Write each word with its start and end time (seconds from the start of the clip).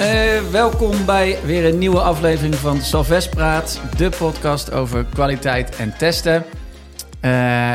Uh, 0.00 0.40
welkom 0.50 1.04
bij 1.06 1.38
weer 1.44 1.64
een 1.64 1.78
nieuwe 1.78 2.00
aflevering 2.00 2.54
van 2.54 2.80
Salves 2.80 3.28
Praat, 3.28 3.80
de 3.96 4.10
podcast 4.18 4.72
over 4.72 5.04
kwaliteit 5.04 5.76
en 5.76 5.96
testen. 5.98 6.34
Uh, 6.34 6.40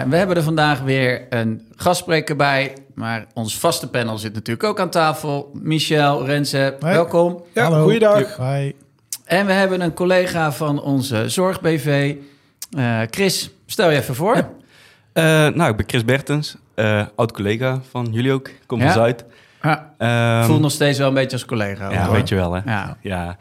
we 0.04 0.16
hebben 0.16 0.36
er 0.36 0.44
vandaag 0.44 0.82
weer 0.82 1.26
een 1.30 1.68
gastspreker 1.76 2.36
bij, 2.36 2.74
maar 2.94 3.26
ons 3.34 3.60
vaste 3.60 3.90
panel 3.90 4.18
zit 4.18 4.34
natuurlijk 4.34 4.68
ook 4.68 4.80
aan 4.80 4.90
tafel. 4.90 5.52
Michel, 5.54 6.26
Renze, 6.26 6.76
welkom. 6.80 7.44
Ja, 7.54 7.64
Hallo. 7.64 7.84
goeiedag. 7.84 8.38
Hi. 8.38 8.72
En 9.26 9.46
we 9.46 9.52
hebben 9.52 9.82
een 9.82 9.94
collega 9.94 10.52
van 10.52 10.82
onze 10.82 11.30
Zorg-BV, 11.30 12.16
uh, 12.78 13.02
Chris. 13.10 13.50
Stel 13.66 13.90
je 13.90 13.98
even 13.98 14.16
voor. 14.16 14.36
Ja. 15.14 15.50
nou, 15.50 15.70
ik 15.70 15.76
ben 15.76 15.86
Chris 15.88 16.06
Bertens, 16.06 16.56
oud-collega 17.16 17.82
van 17.90 18.08
jullie 18.12 18.32
ook, 18.32 18.50
kom 18.66 18.82
van 18.82 18.92
Zuid. 18.92 19.26
Ja, 19.62 19.94
um, 20.40 20.46
voel 20.46 20.60
nog 20.60 20.72
steeds 20.72 20.98
wel 20.98 21.08
een 21.08 21.14
beetje 21.14 21.38
als 21.38 21.46
collega. 21.46 21.92
Ja, 21.92 22.12
weet 22.12 22.30
je 22.30 22.36
wel, 22.36 22.54
hè? 22.54 22.72
Ja. 22.72 22.98
ja. 23.02 23.38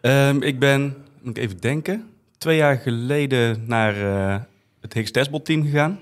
Um, 0.00 0.42
ik 0.42 0.58
ben, 0.58 0.96
moet 1.20 1.36
ik 1.36 1.42
even 1.42 1.60
denken, 1.60 2.08
twee 2.38 2.56
jaar 2.56 2.76
geleden 2.76 3.64
naar 3.66 3.96
uh, 3.96 4.36
het 4.80 4.92
Higgs 4.92 5.10
Testbot 5.10 5.44
team 5.44 5.62
gegaan. 5.62 5.98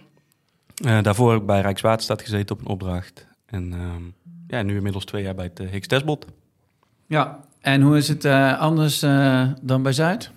Uh, 0.84 1.02
daarvoor 1.02 1.32
heb 1.32 1.40
ik 1.40 1.46
bij 1.46 1.60
Rijkswaterstaat 1.60 2.22
gezeten 2.22 2.56
op 2.56 2.60
een 2.60 2.70
opdracht. 2.70 3.26
En 3.46 3.72
um, 3.72 4.14
ja, 4.46 4.62
nu 4.62 4.76
inmiddels 4.76 5.04
twee 5.04 5.22
jaar 5.22 5.34
bij 5.34 5.44
het 5.44 5.60
uh, 5.60 5.70
Higgs 5.70 5.86
Testbot. 5.86 6.26
Ja, 7.06 7.40
en 7.60 7.82
hoe 7.82 7.96
is 7.96 8.08
het 8.08 8.24
anders 8.58 9.00
dan 9.60 9.82
bij 9.82 9.92
Zuid? 9.92 10.30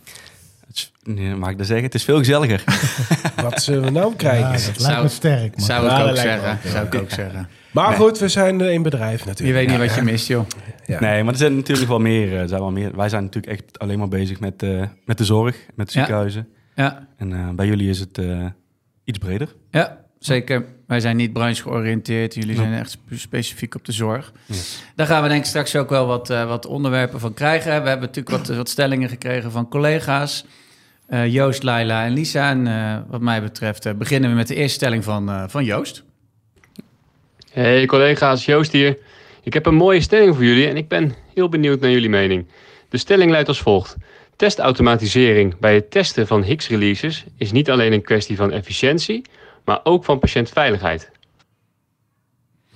Nee, 1.03 1.35
mag 1.35 1.49
ik 1.49 1.57
dat 1.57 1.67
zeggen? 1.67 1.85
Het 1.85 1.95
is 1.95 2.03
veel 2.03 2.17
gezelliger. 2.17 2.63
Wat 3.43 3.61
zullen 3.61 3.83
we 3.83 3.89
nou 3.89 4.15
krijgen? 4.15 4.59
Ja, 4.59 4.65
dat 4.65 4.79
lijkt 4.79 5.01
me 5.01 5.07
sterk. 5.07 5.57
Man. 5.57 5.65
Zou 5.65 5.85
ik 5.85 6.07
ook 6.09 6.15
zeggen. 6.15 6.71
Zou 6.71 6.85
ik 6.85 6.95
ook 6.95 7.09
zeggen. 7.09 7.49
Maar 7.71 7.93
goed, 7.93 8.19
we 8.19 8.27
zijn 8.27 8.61
in 8.61 8.81
bedrijf 8.81 9.25
natuurlijk. 9.25 9.47
Je 9.47 9.53
weet 9.53 9.67
niet 9.67 9.87
wat 9.87 9.95
je 9.95 10.01
mist, 10.01 10.27
joh. 10.27 10.45
Ja. 10.85 10.99
Nee, 10.99 11.23
maar 11.23 11.33
er 11.33 11.39
zijn 11.39 11.55
natuurlijk 11.55 11.87
wel 11.87 11.99
meer, 11.99 12.33
er 12.33 12.47
zijn 12.47 12.59
wel 12.61 12.71
meer. 12.71 12.95
Wij 12.95 13.09
zijn 13.09 13.23
natuurlijk 13.23 13.53
echt 13.53 13.79
alleen 13.79 13.99
maar 13.99 14.07
bezig 14.07 14.39
met, 14.39 14.63
uh, 14.63 14.83
met 15.05 15.17
de 15.17 15.25
zorg, 15.25 15.57
met 15.75 15.85
de 15.85 15.91
ziekenhuizen. 15.91 16.47
Ja. 16.75 17.07
En 17.17 17.31
uh, 17.31 17.49
bij 17.49 17.67
jullie 17.67 17.89
is 17.89 17.99
het 17.99 18.17
uh, 18.17 18.45
iets 19.03 19.17
breder. 19.17 19.55
Ja, 19.71 19.97
zeker. 20.19 20.65
Wij 20.87 20.99
zijn 20.99 21.15
niet 21.17 21.33
branche 21.33 21.61
georiënteerd. 21.61 22.33
Jullie 22.33 22.55
zijn 22.55 22.73
echt 22.73 22.97
specifiek 23.13 23.75
op 23.75 23.85
de 23.85 23.91
zorg. 23.91 24.33
Yes. 24.45 24.83
Daar 24.95 25.07
gaan 25.07 25.23
we 25.23 25.27
denk 25.27 25.41
ik 25.41 25.47
straks 25.47 25.75
ook 25.75 25.89
wel 25.89 26.05
wat, 26.05 26.27
wat 26.27 26.65
onderwerpen 26.65 27.19
van 27.19 27.33
krijgen. 27.33 27.81
We 27.83 27.89
hebben 27.89 28.07
natuurlijk 28.07 28.37
wat, 28.37 28.55
wat 28.55 28.69
stellingen 28.69 29.09
gekregen 29.09 29.51
van 29.51 29.69
collega's. 29.69 30.45
Joost, 31.27 31.63
Laila 31.63 32.05
en 32.05 32.13
Lisa. 32.13 32.49
En 32.49 33.05
wat 33.09 33.21
mij 33.21 33.41
betreft 33.41 33.97
beginnen 33.97 34.29
we 34.29 34.35
met 34.35 34.47
de 34.47 34.55
eerste 34.55 34.75
stelling 34.75 35.03
van, 35.03 35.49
van 35.49 35.63
Joost. 35.63 36.03
Hey 37.51 37.85
collega's, 37.85 38.45
Joost 38.45 38.71
hier. 38.71 38.97
Ik 39.43 39.53
heb 39.53 39.65
een 39.65 39.75
mooie 39.75 40.01
stelling 40.01 40.35
voor 40.35 40.43
jullie 40.43 40.67
en 40.67 40.77
ik 40.77 40.87
ben 40.87 41.13
heel 41.33 41.49
benieuwd 41.49 41.79
naar 41.79 41.91
jullie 41.91 42.09
mening. 42.09 42.47
De 42.89 42.97
stelling 42.97 43.31
luidt 43.31 43.47
als 43.47 43.59
volgt. 43.59 43.95
Testautomatisering 44.35 45.59
bij 45.59 45.73
het 45.73 45.91
testen 45.91 46.27
van 46.27 46.43
Higgs-releases 46.43 47.23
is 47.37 47.51
niet 47.51 47.69
alleen 47.69 47.93
een 47.93 48.01
kwestie 48.01 48.35
van 48.35 48.51
efficiëntie, 48.51 49.21
maar 49.65 49.79
ook 49.83 50.03
van 50.03 50.19
patiëntveiligheid. 50.19 51.11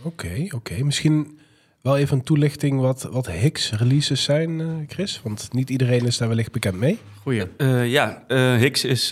Oké, 0.01 0.47
oké. 0.49 0.83
Misschien 0.83 1.39
wel 1.81 1.97
even 1.97 2.17
een 2.17 2.23
toelichting 2.23 2.79
wat, 2.79 3.03
wat 3.03 3.27
Higgs-releases 3.31 4.23
zijn, 4.23 4.59
uh, 4.59 4.67
Chris? 4.87 5.21
Want 5.21 5.53
niet 5.53 5.69
iedereen 5.69 6.05
is 6.05 6.17
daar 6.17 6.27
wellicht 6.27 6.51
bekend 6.51 6.79
mee. 6.79 6.99
Goeie. 7.21 7.45
Uh, 7.57 7.91
ja, 7.91 8.23
uh, 8.27 8.55
Higgs 8.55 8.83
is 8.83 9.09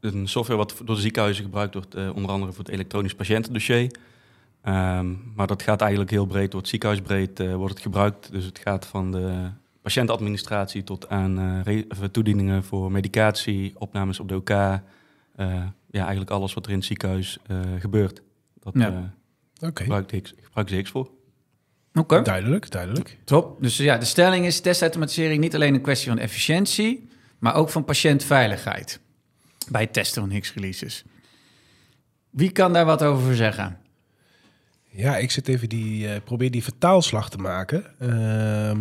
een 0.00 0.28
software 0.28 0.58
wat 0.58 0.82
door 0.84 0.94
de 0.94 1.00
ziekenhuizen 1.00 1.44
gebruikt 1.44 1.74
wordt, 1.74 1.94
onder 1.94 2.30
andere 2.30 2.52
voor 2.52 2.64
het 2.64 2.72
elektronisch 2.72 3.14
patiëntendossier. 3.14 3.90
Um, 4.64 5.32
maar 5.34 5.46
dat 5.46 5.62
gaat 5.62 5.80
eigenlijk 5.80 6.10
heel 6.10 6.26
breed, 6.26 6.50
door 6.50 6.60
het 6.60 6.68
ziekenhuisbreed 6.68 7.40
uh, 7.40 7.54
wordt 7.54 7.74
het 7.74 7.82
gebruikt. 7.82 8.32
Dus 8.32 8.44
het 8.44 8.58
gaat 8.58 8.86
van 8.86 9.12
de 9.12 9.50
patiëntadministratie 9.80 10.84
tot 10.84 11.08
aan 11.08 11.62
uh, 11.68 11.82
toedieningen 12.12 12.64
voor 12.64 12.92
medicatie, 12.92 13.72
opnames 13.78 14.20
op 14.20 14.28
de 14.28 14.36
OK. 14.36 14.80
Ja, 15.92 16.00
eigenlijk 16.00 16.30
alles 16.30 16.54
wat 16.54 16.64
er 16.64 16.70
in 16.70 16.76
het 16.76 16.86
ziekenhuis 16.86 17.38
gebeurt. 17.78 18.22
Dat 18.60 18.72
ja. 18.76 19.14
okay. 19.60 19.72
gebruikt, 19.72 20.10
Higgs, 20.10 20.34
gebruikt 20.42 20.70
Higgs 20.70 20.90
voor. 20.90 21.10
Oké. 21.94 22.22
Duidelijk, 22.22 22.70
duidelijk. 22.70 23.18
Top. 23.24 23.62
Dus 23.62 23.76
ja, 23.76 23.98
de 23.98 24.04
stelling 24.04 24.46
is 24.46 24.60
testautomatisering 24.60 25.40
niet 25.40 25.54
alleen 25.54 25.74
een 25.74 25.80
kwestie 25.82 26.08
van 26.08 26.18
efficiëntie, 26.18 27.08
maar 27.38 27.54
ook 27.54 27.68
van 27.68 27.84
patiëntveiligheid 27.84 29.00
bij 29.70 29.80
het 29.80 29.92
testen 29.92 30.22
van 30.22 30.30
Higgs-releases. 30.30 31.04
Wie 32.30 32.50
kan 32.50 32.72
daar 32.72 32.84
wat 32.84 33.02
over 33.02 33.36
zeggen? 33.36 33.78
Ja, 34.88 35.16
ik 35.16 35.30
zit 35.30 35.48
even 35.48 35.68
die, 35.68 36.06
uh, 36.06 36.16
probeer 36.24 36.50
die 36.50 36.62
vertaalslag 36.62 37.30
te 37.30 37.38
maken. 37.38 37.84
Uh, 38.02 38.78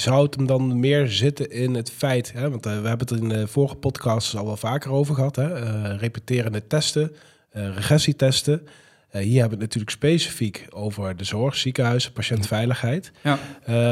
zou 0.00 0.22
het 0.22 0.34
hem 0.34 0.46
dan 0.46 0.80
meer 0.80 1.08
zitten 1.08 1.50
in 1.50 1.74
het 1.74 1.90
feit, 1.90 2.32
hè, 2.32 2.50
want 2.50 2.66
uh, 2.66 2.80
we 2.80 2.88
hebben 2.88 3.08
het 3.08 3.20
in 3.20 3.28
de 3.28 3.46
vorige 3.46 3.74
podcasts 3.74 4.36
al 4.36 4.46
wel 4.46 4.56
vaker 4.56 4.90
over 4.90 5.14
gehad, 5.14 5.36
hè, 5.36 5.62
uh, 5.62 5.98
repeterende 5.98 6.66
testen, 6.66 7.12
regressietesten. 7.52 8.66
hier 9.10 9.40
hebben 9.40 9.58
we 9.58 9.64
het 9.64 9.74
natuurlijk 9.74 9.90
specifiek 9.90 10.66
over 10.70 11.16
de 11.16 11.24
zorg, 11.24 11.56
ziekenhuizen, 11.56 12.12
patiëntveiligheid. 12.12 13.12
Ja. 13.22 13.38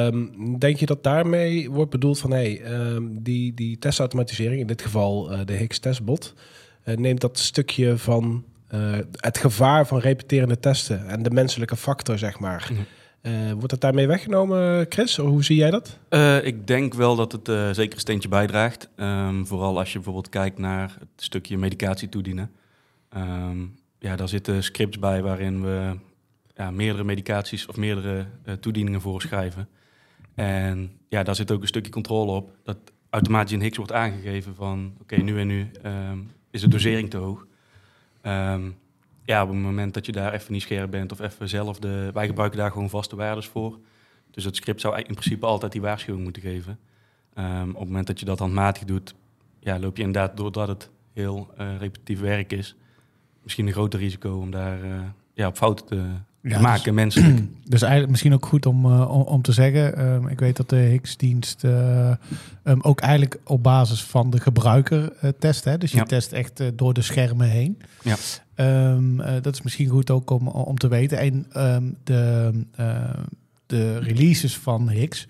Um, 0.06 0.58
denk 0.58 0.76
je 0.76 0.86
dat 0.86 1.02
daarmee 1.02 1.70
wordt 1.70 1.90
bedoeld 1.90 2.18
van 2.18 2.30
hey, 2.30 2.62
um, 2.72 3.22
die, 3.22 3.54
die 3.54 3.78
testautomatisering, 3.78 4.60
in 4.60 4.66
dit 4.66 4.82
geval 4.82 5.30
de 5.44 5.52
Higgs 5.52 5.78
testbot, 5.78 6.34
neemt 6.84 7.20
dat 7.20 7.38
stukje 7.38 7.98
van 7.98 8.44
uh, 8.74 8.98
het 9.16 9.38
gevaar 9.38 9.86
van 9.86 9.98
repeterende 9.98 10.60
testen 10.60 11.06
en 11.06 11.22
de 11.22 11.30
menselijke 11.30 11.76
factor, 11.76 12.18
zeg 12.18 12.38
maar. 12.38 12.68
Mhm. 12.72 12.82
Uh, 13.26 13.52
wordt 13.52 13.70
het 13.70 13.80
daarmee 13.80 14.06
weggenomen, 14.06 14.86
Chris? 14.88 15.16
Hoe 15.16 15.44
zie 15.44 15.56
jij 15.56 15.70
dat? 15.70 15.98
Uh, 16.10 16.44
ik 16.44 16.66
denk 16.66 16.94
wel 16.94 17.16
dat 17.16 17.32
het 17.32 17.48
uh, 17.48 17.70
zeker 17.70 17.94
een 17.94 18.00
steentje 18.00 18.28
bijdraagt. 18.28 18.88
Um, 18.96 19.46
vooral 19.46 19.78
als 19.78 19.88
je 19.88 19.94
bijvoorbeeld 19.94 20.28
kijkt 20.28 20.58
naar 20.58 20.96
het 20.98 21.08
stukje 21.16 21.58
medicatie 21.58 22.08
toedienen. 22.08 22.50
Um, 23.16 23.74
ja, 23.98 24.16
daar 24.16 24.28
zitten 24.28 24.64
scripts 24.64 24.98
bij 24.98 25.22
waarin 25.22 25.62
we 25.62 25.96
ja, 26.54 26.70
meerdere 26.70 27.04
medicaties 27.04 27.66
of 27.66 27.76
meerdere 27.76 28.26
toedieningen 28.60 29.00
voorschrijven. 29.00 29.68
En 30.34 30.90
ja, 31.08 31.22
daar 31.22 31.34
zit 31.34 31.50
ook 31.50 31.60
een 31.60 31.66
stukje 31.66 31.92
controle 31.92 32.32
op. 32.32 32.56
Dat 32.62 32.78
automatisch 33.10 33.52
in 33.52 33.60
Higgs 33.60 33.76
wordt 33.76 33.92
aangegeven 33.92 34.54
van... 34.54 34.94
oké, 35.00 35.16
nu 35.16 35.40
en 35.40 35.46
nu 35.46 35.70
um, 35.84 36.30
is 36.50 36.60
de 36.60 36.68
dosering 36.68 37.10
te 37.10 37.16
hoog. 37.16 37.46
Um, 38.22 38.76
ja, 39.24 39.42
op 39.42 39.48
het 39.48 39.58
moment 39.58 39.94
dat 39.94 40.06
je 40.06 40.12
daar 40.12 40.32
even 40.32 40.52
niet 40.52 40.62
scherp 40.62 40.90
bent 40.90 41.12
of 41.12 41.20
even 41.20 41.48
zelf 41.48 41.78
de... 41.78 42.10
Wij 42.12 42.26
gebruiken 42.26 42.58
daar 42.58 42.70
gewoon 42.70 42.90
vaste 42.90 43.16
waardes 43.16 43.46
voor. 43.46 43.78
Dus 44.30 44.44
het 44.44 44.56
script 44.56 44.80
zou 44.80 44.96
in 44.96 45.04
principe 45.04 45.46
altijd 45.46 45.72
die 45.72 45.80
waarschuwing 45.80 46.24
moeten 46.24 46.42
geven. 46.42 46.78
Um, 47.38 47.70
op 47.70 47.78
het 47.78 47.88
moment 47.88 48.06
dat 48.06 48.20
je 48.20 48.24
dat 48.24 48.38
handmatig 48.38 48.84
doet, 48.84 49.14
ja, 49.60 49.78
loop 49.78 49.96
je 49.96 50.02
inderdaad, 50.02 50.36
doordat 50.36 50.68
het 50.68 50.90
heel 51.12 51.50
uh, 51.58 51.76
repetitief 51.78 52.20
werk 52.20 52.52
is, 52.52 52.76
misschien 53.42 53.66
een 53.66 53.72
groter 53.72 53.98
risico 53.98 54.38
om 54.38 54.50
daar 54.50 54.84
uh, 54.84 55.00
ja, 55.32 55.46
op 55.46 55.56
fouten 55.56 55.86
te, 55.86 56.10
ja, 56.44 56.60
maken, 56.60 56.84
dus, 56.84 56.94
mensen. 56.94 57.50
Dus 57.64 57.82
eigenlijk 57.82 58.10
misschien 58.10 58.34
ook 58.34 58.46
goed 58.46 58.66
om, 58.66 58.86
uh, 58.86 59.10
om, 59.10 59.22
om, 59.22 59.42
te 59.42 59.52
zeggen. 59.52 60.06
Um, 60.06 60.28
ik 60.28 60.40
weet 60.40 60.56
dat 60.56 60.68
de 60.68 60.76
Higgs-dienst 60.76 61.64
uh, 61.64 62.10
um, 62.64 62.80
ook 62.82 63.00
eigenlijk 63.00 63.38
op 63.44 63.62
basis 63.62 64.02
van 64.02 64.30
de 64.30 64.40
gebruiker 64.40 65.12
uh, 65.24 65.30
test. 65.38 65.64
Hè? 65.64 65.78
Dus 65.78 65.90
je 65.90 65.96
ja. 65.96 66.04
test 66.04 66.32
echt 66.32 66.62
door 66.74 66.94
de 66.94 67.02
schermen 67.02 67.48
heen. 67.48 67.78
Ja. 68.02 68.16
Um, 68.92 69.16
dat 69.42 69.54
is 69.54 69.62
misschien 69.62 69.88
goed 69.88 70.10
ook 70.10 70.30
om, 70.30 70.48
om 70.48 70.78
te 70.78 70.88
weten. 70.88 71.18
En 71.18 71.46
de, 72.04 72.52
de 73.66 73.98
releases 73.98 74.56
van 74.56 74.88
Higgs 74.88 75.26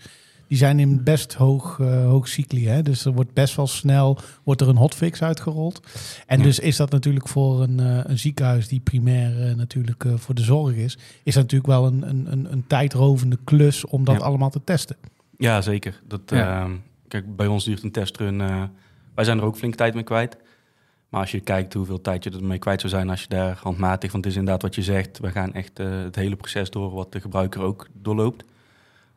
die 0.48 0.58
zijn 0.58 0.78
in 0.78 1.02
best 1.02 1.34
hoog, 1.34 1.78
uh, 1.78 2.06
hoog 2.06 2.28
cycli. 2.28 2.66
Hè? 2.66 2.82
Dus 2.82 3.04
er 3.04 3.12
wordt 3.12 3.32
best 3.32 3.56
wel 3.56 3.66
snel 3.66 4.18
wordt 4.42 4.60
er 4.60 4.68
een 4.68 4.76
hotfix 4.76 5.22
uitgerold. 5.22 5.80
En 6.26 6.42
dus 6.42 6.58
is 6.58 6.76
dat 6.76 6.90
natuurlijk 6.90 7.28
voor 7.28 7.62
een, 7.62 7.80
uh, 7.80 8.00
een 8.02 8.18
ziekenhuis 8.18 8.68
die 8.68 8.80
primair 8.80 9.48
uh, 9.48 9.54
natuurlijk 9.54 10.04
voor 10.16 10.34
de 10.34 10.42
zorg 10.42 10.74
is, 10.74 10.98
is 11.22 11.34
dat 11.34 11.42
natuurlijk 11.42 11.70
wel 11.70 11.86
een, 11.86 12.08
een, 12.08 12.52
een 12.52 12.64
tijdrovende 12.66 13.38
klus 13.44 13.84
om 13.84 14.04
dat 14.04 14.18
ja. 14.18 14.24
allemaal 14.24 14.50
te 14.50 14.64
testen. 14.64 14.96
Ja, 15.38 15.60
zeker. 15.60 16.00
Dat, 16.08 16.20
ja. 16.26 16.60
Ehm, 16.62 16.72
kijk, 17.08 17.36
bij 17.36 17.46
ons 17.46 17.64
duurt 17.64 17.82
een 17.82 17.92
testrun. 17.92 18.38
wij 19.14 19.24
zijn 19.24 19.38
er 19.38 19.44
ook 19.44 19.56
flink 19.56 19.74
tijd 19.74 19.94
mee 19.94 20.02
kwijt. 20.02 20.36
Maar 21.08 21.20
als 21.20 21.30
je 21.30 21.40
kijkt 21.40 21.74
hoeveel 21.74 22.00
tijd 22.00 22.24
je 22.24 22.30
ermee 22.30 22.58
kwijt 22.58 22.80
zou 22.80 22.92
zijn 22.92 23.10
als 23.10 23.20
je 23.20 23.28
daar 23.28 23.58
handmatig, 23.62 24.12
want 24.12 24.24
het 24.24 24.32
is 24.32 24.38
inderdaad 24.38 24.62
wat 24.62 24.74
je 24.74 24.82
zegt, 24.82 25.18
we 25.18 25.30
gaan 25.30 25.52
echt 25.52 25.78
het 25.78 26.16
hele 26.16 26.36
proces 26.36 26.70
door 26.70 26.90
wat 26.90 27.12
de 27.12 27.20
gebruiker 27.20 27.62
ook 27.62 27.88
doorloopt. 28.02 28.44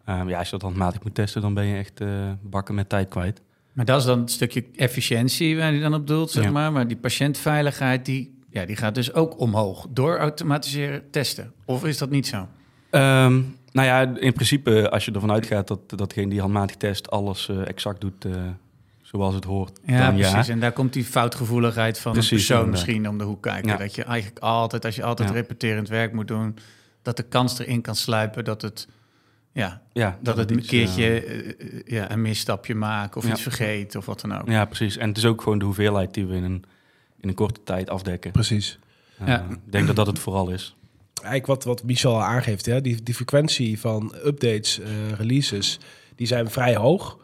Um, 0.09 0.30
ja, 0.30 0.38
als 0.38 0.48
je 0.50 0.51
dat 0.51 0.62
handmatig 0.62 1.04
moet 1.04 1.15
testen, 1.15 1.42
dan 1.42 1.54
ben 1.54 1.65
je 1.65 1.77
echt 1.77 2.01
uh, 2.01 2.31
bakken 2.42 2.75
met 2.75 2.89
tijd 2.89 3.09
kwijt. 3.09 3.42
Maar 3.74 3.86
dat 3.86 4.00
is 4.00 4.06
dan 4.06 4.19
het 4.19 4.31
stukje 4.31 4.65
efficiëntie 4.75 5.57
waar 5.57 5.74
je 5.74 5.81
dan 5.81 5.94
op 5.94 6.07
doelt, 6.07 6.31
zeg 6.31 6.44
ja. 6.44 6.51
maar. 6.51 6.71
Maar 6.71 6.88
die 6.88 6.98
patiëntveiligheid, 6.98 8.06
die, 8.06 8.39
ja, 8.50 8.65
die 8.65 8.75
gaat 8.75 8.95
dus 8.95 9.13
ook 9.13 9.39
omhoog 9.39 9.88
door 9.89 10.18
automatiseren 10.18 11.12
testen. 11.12 11.54
Of 11.65 11.86
is 11.86 11.98
dat 11.98 12.09
niet 12.09 12.27
zo? 12.27 12.38
Um, 12.92 13.57
nou 13.71 13.88
ja, 13.88 14.01
in 14.19 14.33
principe, 14.33 14.89
als 14.89 15.06
je 15.06 15.12
ervan 15.12 15.31
uitgaat 15.31 15.68
dat 15.68 15.80
datgene 15.89 16.30
die 16.30 16.39
handmatig 16.39 16.75
test 16.75 17.12
alles 17.12 17.48
uh, 17.48 17.68
exact 17.68 18.01
doet 18.01 18.25
uh, 18.25 18.33
zoals 19.01 19.36
het 19.36 19.44
hoort. 19.44 19.80
Ja, 19.86 20.06
dan 20.06 20.15
precies. 20.15 20.48
Ja. 20.48 20.54
En 20.54 20.59
daar 20.59 20.71
komt 20.71 20.94
die 20.94 21.06
foutgevoeligheid 21.06 22.00
van 22.00 22.12
precies, 22.12 22.31
een 22.31 22.38
persoon 22.38 22.57
inderdaad. 22.57 22.86
misschien 22.86 23.09
om 23.09 23.18
de 23.18 23.24
hoek 23.24 23.42
kijken. 23.42 23.69
Ja. 23.69 23.77
Dat 23.77 23.95
je 23.95 24.04
eigenlijk 24.04 24.39
altijd, 24.39 24.86
als 24.86 24.95
je 24.95 25.04
altijd 25.04 25.30
repeterend 25.30 25.89
werk 25.89 26.13
moet 26.13 26.27
doen, 26.27 26.56
dat 27.01 27.18
de 27.18 27.24
kans 27.24 27.59
erin 27.59 27.81
kan 27.81 27.95
sluipen 27.95 28.44
dat 28.44 28.62
het 28.62 28.88
Ja, 29.57 29.81
Ja, 29.94 30.18
dat 30.21 30.38
het 30.38 30.50
het 30.50 30.59
een 30.59 30.65
keertje 30.65 31.21
eh, 31.21 31.50
eh, 31.50 31.56
ja, 31.86 32.12
een 32.12 32.21
misstapje 32.21 32.75
maken 32.75 33.18
of 33.18 33.25
Ja. 33.25 33.31
iets 33.31 33.42
vergeet 33.42 33.95
of 33.95 34.06
wat 34.06 34.21
dan 34.21 34.38
ook. 34.39 34.48
ja, 34.50 34.65
precies. 34.65 34.98
En 34.98 35.07
het 35.07 35.18
is 35.18 35.25
ook 35.25 35.42
gewoon 35.42 35.59
de 35.59 35.65
hoeveelheid 35.65 36.13
die 36.13 36.25
we 36.25 36.36
in 36.36 36.44
een, 36.44 36.63
in 37.19 37.30
een 37.30 37.36
korte 37.36 37.63
tijd 37.63 37.89
afdekken. 37.89 38.31
Precies. 38.31 38.80
Eh, 39.18 39.27
Ja. 39.27 39.45
Ik 39.50 39.71
denk 39.71 39.88
dat 39.88 39.95
dat 39.95 40.07
het 40.07 40.19
vooral 40.19 40.50
is. 40.50 40.75
Eigenlijk 41.13 41.45
wat, 41.45 41.63
wat 41.63 41.83
Michel 41.83 42.13
al 42.13 42.24
aangeeft, 42.24 42.65
hè, 42.65 42.81
die, 42.81 43.04
die 43.04 43.13
frequentie 43.15 43.80
van 43.80 44.13
updates, 44.25 44.80
eh, 44.80 44.89
releases, 45.18 45.80
die 46.15 46.27
zijn 46.27 46.50
vrij 46.50 46.75
hoog. 46.75 47.18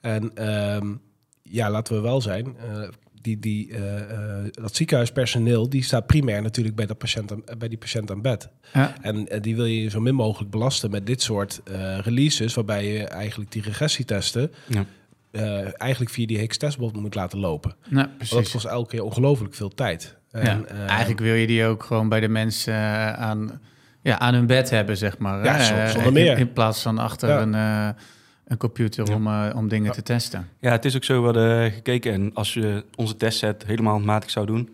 En 0.00 0.30
ehm, 0.36 0.94
ja, 1.42 1.70
laten 1.70 1.94
we 1.94 2.00
wel 2.00 2.20
zijn, 2.20 2.56
eh, 2.56 2.88
die, 3.26 3.38
die, 3.38 3.72
eh, 3.72 3.98
eh, 4.10 4.44
dat 4.50 4.76
ziekenhuispersoneel, 4.76 5.68
die 5.68 5.82
staat 5.82 6.06
primair 6.06 6.42
natuurlijk 6.42 6.76
bij, 6.76 6.86
dat 6.86 6.98
patiënt 6.98 7.32
aan, 7.32 7.42
bij 7.58 7.68
die 7.68 7.78
patiënt 7.78 8.10
aan 8.10 8.22
bed. 8.22 8.48
Ja. 8.72 8.94
En 9.00 9.28
eh, 9.28 9.40
die 9.42 9.56
wil 9.56 9.64
je 9.64 9.88
zo 9.90 10.00
min 10.00 10.14
mogelijk 10.14 10.50
belasten 10.50 10.90
met 10.90 11.06
dit 11.06 11.22
soort 11.22 11.60
eh, 11.64 11.98
releases, 11.98 12.54
waarbij 12.54 12.92
je 12.92 13.04
eigenlijk 13.04 13.52
die 13.52 13.62
regressietesten 13.62 14.52
Ja. 14.66 14.84
eh, 15.30 15.80
eigenlijk 15.80 16.10
via 16.10 16.26
die 16.26 16.38
Higgs 16.38 16.56
testbot 16.56 16.96
moet 16.96 17.14
laten 17.14 17.38
lopen. 17.38 17.74
Nou, 17.88 17.94
Want 18.06 18.18
dat 18.18 18.28
precies. 18.28 18.50
kost 18.52 18.64
elke 18.64 18.88
keer 18.90 19.02
ongelooflijk 19.02 19.54
veel 19.54 19.74
tijd. 19.74 20.16
Ja. 20.32 20.38
En, 20.40 20.68
eh, 20.68 20.78
Eigenlijk 20.88 21.20
wil 21.20 21.34
je 21.34 21.46
die 21.46 21.64
ook 21.64 21.82
gewoon 21.82 22.08
bij 22.08 22.20
de 22.20 22.28
mensen 22.28 22.74
aan, 23.18 23.60
ja, 24.02 24.18
aan 24.18 24.34
hun 24.34 24.46
bed 24.46 24.70
hebben, 24.70 24.96
zeg 24.96 25.18
maar. 25.18 25.44
Ja, 25.44 25.62
zonder- 25.64 25.84
Eh, 25.84 25.90
zonder 25.90 26.06
in- 26.06 26.12
meer. 26.12 26.38
In, 26.38 26.52
plaats 26.52 26.82
van 26.82 26.98
achter 26.98 27.28
Ja. 27.28 27.40
een, 27.40 27.54
eh, 27.54 28.02
een 28.46 28.56
computer 28.56 29.08
Ja. 29.08 29.14
om, 29.14 29.26
eh, 29.26 29.56
om 29.56 29.68
dingen 29.68 29.86
Ja. 29.86 29.92
te 29.92 30.02
testen. 30.02 30.48
Ja, 30.60 30.70
het 30.70 30.84
is 30.84 30.96
ook 30.96 31.04
zo, 31.04 31.18
we 31.18 31.24
hadden 31.24 31.72
gekeken. 31.72 32.12
En 32.12 32.30
als 32.34 32.54
je 32.54 32.84
onze 32.96 33.16
testset 33.16 33.64
helemaal 33.66 33.92
handmatig 33.92 34.30
zou 34.30 34.46
doen, 34.46 34.68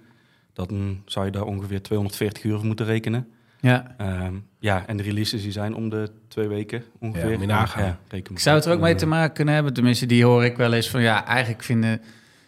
dan 0.52 1.02
zou 1.06 1.24
je 1.26 1.32
daar 1.32 1.44
ongeveer 1.44 1.82
240 1.82 2.44
uur 2.44 2.56
voor 2.56 2.66
moeten 2.66 2.86
rekenen. 2.86 3.28
Ja. 3.60 3.94
Ehm, 3.98 4.34
ja, 4.58 4.86
en 4.86 4.96
de 4.96 5.02
releases 5.02 5.42
die 5.42 5.52
zijn 5.52 5.74
om 5.74 5.88
de 5.88 6.10
twee 6.28 6.48
weken 6.48 6.82
ongeveer. 6.98 7.40
Ja, 7.40 7.46
nagaan. 7.46 7.98
Ik 8.10 8.38
zou 8.38 8.56
het 8.56 8.64
er 8.64 8.72
ook 8.72 8.80
mee 8.80 8.94
te 8.94 9.04
Eh, 9.04 9.10
maken 9.10 9.34
kunnen 9.34 9.54
hebben. 9.54 9.72
Tenminste, 9.72 10.06
die 10.06 10.24
hoor 10.24 10.44
ik 10.44 10.56
wel 10.56 10.72
eens 10.72 10.90
van 10.90 11.02
ja, 11.02 11.26
eigenlijk 11.26 11.62
vinden 11.62 12.00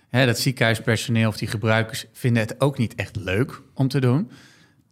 hè, 0.09 0.27
dat 0.27 0.39
ziekenhuispersoneel 0.39 1.29
of 1.29 1.37
die 1.37 1.49
gebruikers 1.49 2.05
vinden 2.13 2.43
het 2.43 2.61
ook 2.61 2.79
niet 2.79 2.95
echt 2.95 3.17
leuk 3.17 3.61
om 3.75 3.89
te 3.89 4.01
doen. 4.01 4.31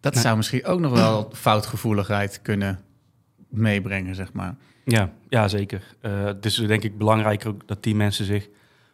Dat 0.01 0.15
Nee. 0.15 0.23
zou 0.23 0.37
misschien 0.37 0.65
ook 0.65 0.81
nog 0.81 0.93
wel 0.93 1.31
foutgevoeligheid 1.33 2.43
kunnen 2.43 2.79
meebrengen, 3.53 4.15
zeg 4.15 4.33
maar. 4.33 4.57
Ja, 4.85 5.13
ja 5.29 5.49
zeker. 5.49 5.97
Eh, 6.01 6.25
het 6.25 6.45
is 6.47 6.55
denk 6.55 6.83
ik 6.83 6.99
belangrijker 6.99 7.49
ook 7.49 7.69
dat 7.69 7.83
die 7.83 7.95
mensen 7.95 8.25
zich 8.25 8.49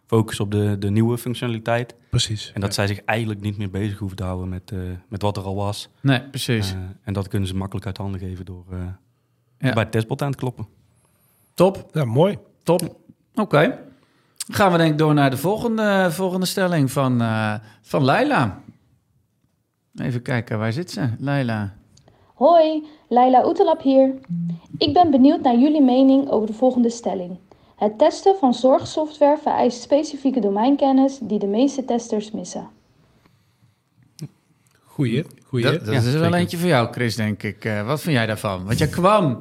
focussen 0.06 0.44
op 0.44 0.50
de, 0.50 0.76
de 0.78 0.90
nieuwe 0.90 1.18
functionaliteit. 1.18 1.94
Precies. 2.10 2.50
En 2.54 2.60
dat 2.60 2.74
zij 2.74 2.86
zich 2.86 3.00
eigenlijk 3.04 3.40
niet 3.40 3.58
meer 3.58 3.70
bezig 3.70 3.98
hoeven 3.98 4.16
te 4.16 4.24
houden 4.24 4.48
met, 4.48 4.70
eh, 4.72 4.78
met 5.08 5.22
wat 5.22 5.36
er 5.36 5.42
al 5.42 5.54
was. 5.54 5.88
Nee, 6.00 6.22
precies. 6.22 6.72
Eh, 6.72 6.78
en 7.02 7.12
dat 7.12 7.28
kunnen 7.28 7.48
ze 7.48 7.56
makkelijk 7.56 7.86
uit 7.86 7.96
handen 7.96 8.20
geven 8.20 8.44
door 8.44 8.64
eh, 8.70 8.78
Ja. 9.58 9.72
bij 9.72 9.82
het 9.82 9.92
testbot 9.92 10.22
aan 10.22 10.30
te 10.30 10.38
kloppen. 10.38 10.66
Top, 11.54 11.88
Ja, 11.92 12.04
mooi. 12.04 12.38
top. 12.62 12.96
Oké. 13.34 13.78
Gaan 14.50 14.72
we 14.72 14.78
denk 14.78 14.92
ik 14.92 14.98
door 14.98 15.14
naar 15.14 15.30
de 15.30 15.36
volgende, 15.36 16.08
volgende 16.10 16.46
stelling 16.46 16.92
van, 16.92 17.20
eh 17.20 17.54
van 17.82 18.02
Laila. 18.04 18.60
Even 19.96 20.22
kijken, 20.22 20.58
waar 20.58 20.72
zit 20.72 20.90
ze? 20.90 21.08
Laila. 21.18 21.74
Hoi, 22.38 22.84
Laila 23.08 23.46
Oetelap 23.46 23.82
hier. 23.82 24.14
Ik 24.76 24.92
ben 24.92 25.10
benieuwd 25.10 25.42
naar 25.42 25.58
jullie 25.58 25.82
mening 25.82 26.30
over 26.30 26.46
de 26.46 26.52
volgende 26.52 26.90
stelling. 26.90 27.38
Het 27.76 27.98
testen 27.98 28.36
van 28.38 28.54
zorgsoftware 28.54 29.38
vereist 29.42 29.80
specifieke 29.82 30.40
domeinkennis 30.40 31.18
die 31.22 31.38
de 31.38 31.46
meeste 31.46 31.84
testers 31.84 32.30
missen. 32.30 32.68
Goeie. 34.84 35.24
Goeie. 35.44 35.64
Dat, 35.64 35.84
dat 35.84 35.94
Ja, 35.94 36.00
is 36.00 36.14
wel 36.14 36.34
eentje 36.34 36.56
voor 36.56 36.68
jou, 36.68 36.92
Chris, 36.92 37.16
denk 37.16 37.42
ik. 37.42 37.64
Eh, 37.64 37.86
wat 37.86 38.00
vind 38.00 38.16
jij 38.16 38.26
daarvan? 38.26 38.64
Want 38.64 38.78
jij 38.78 38.88
kwam 38.88 39.38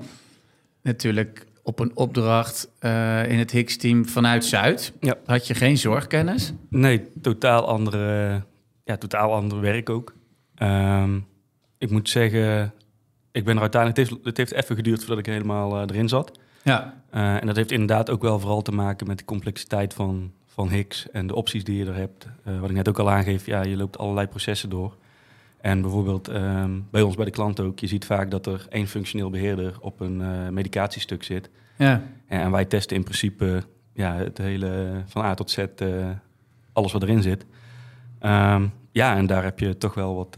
natuurlijk 0.81 1.45
op 1.63 1.79
een 1.79 1.91
opdracht 1.95 2.69
eh, 2.79 3.31
in 3.31 3.37
het 3.39 3.51
Higgs-team 3.51 4.05
vanuit 4.07 4.45
Zuid. 4.45 4.93
Ja. 4.99 5.15
Had 5.25 5.47
je 5.47 5.53
geen 5.53 5.77
zorgkennis? 5.77 6.53
Nee, 6.69 7.11
totaal 7.21 7.67
andere, 7.67 8.43
ja, 8.83 8.97
totaal 8.97 9.33
ander 9.33 9.61
werk 9.61 9.89
ook. 9.89 10.13
Ehm, 10.55 11.19
ik 11.77 11.89
moet 11.91 12.09
zeggen, 12.09 12.73
ik 13.37 13.43
ben 13.43 13.55
er 13.55 13.61
uiteindelijk... 13.61 13.99
Het 13.99 14.09
heeft, 14.09 14.25
het 14.25 14.37
heeft 14.37 14.51
even 14.51 14.75
geduurd 14.75 14.99
voordat 14.99 15.17
ik 15.17 15.25
helemaal 15.25 15.75
eh, 15.75 15.81
erin 15.81 16.09
zat. 16.09 16.39
Ja. 16.63 17.01
Eh, 17.09 17.41
en 17.41 17.47
dat 17.47 17.55
heeft 17.55 17.71
inderdaad 17.71 18.09
ook 18.09 18.21
wel 18.21 18.39
vooral 18.39 18.61
te 18.61 18.71
maken 18.71 19.07
met 19.07 19.17
de 19.17 19.25
complexiteit 19.25 19.93
van, 19.93 20.31
van 20.45 20.69
Higgs 20.69 21.09
en 21.11 21.27
de 21.27 21.35
opties 21.35 21.63
die 21.63 21.77
je 21.77 21.85
er 21.85 21.95
hebt. 21.95 22.27
Eh, 22.43 22.59
wat 22.59 22.69
ik 22.69 22.75
net 22.75 22.89
ook 22.89 22.99
al 22.99 23.09
aangeef, 23.09 23.45
ja, 23.45 23.63
je 23.63 23.77
loopt 23.77 23.97
allerlei 23.97 24.27
processen 24.27 24.69
door. 24.69 24.95
En 25.61 25.81
bijvoorbeeld 25.81 26.27
ehm, 26.27 26.79
bij 26.91 27.01
ons 27.01 27.15
bij 27.15 27.25
de 27.25 27.31
klant 27.31 27.59
ook, 27.59 27.79
je 27.79 27.87
ziet 27.87 28.05
vaak 28.05 28.31
dat 28.31 28.45
er 28.45 28.65
één 28.69 28.87
functioneel 28.87 29.29
beheerder 29.29 29.77
op 29.79 29.99
een 29.99 30.53
medicatiestuk 30.53 31.23
zit. 31.23 31.49
Ja. 31.75 32.01
En, 32.27 32.41
en 32.41 32.51
wij 32.51 32.65
testen 32.65 32.95
in 32.95 33.03
principe 33.03 33.63
ja, 33.93 34.15
het 34.15 34.37
hele 34.37 35.03
van 35.05 35.23
A 35.23 35.33
tot 35.33 35.51
Z, 35.51 35.65
alles 36.73 36.91
wat 36.91 37.03
erin 37.03 37.21
zit. 37.21 37.45
Ehm, 38.19 38.67
ja, 38.91 39.15
en 39.15 39.25
daar 39.25 39.43
heb 39.43 39.59
je 39.59 39.77
toch 39.77 39.93
wel 39.93 40.15
wat 40.15 40.37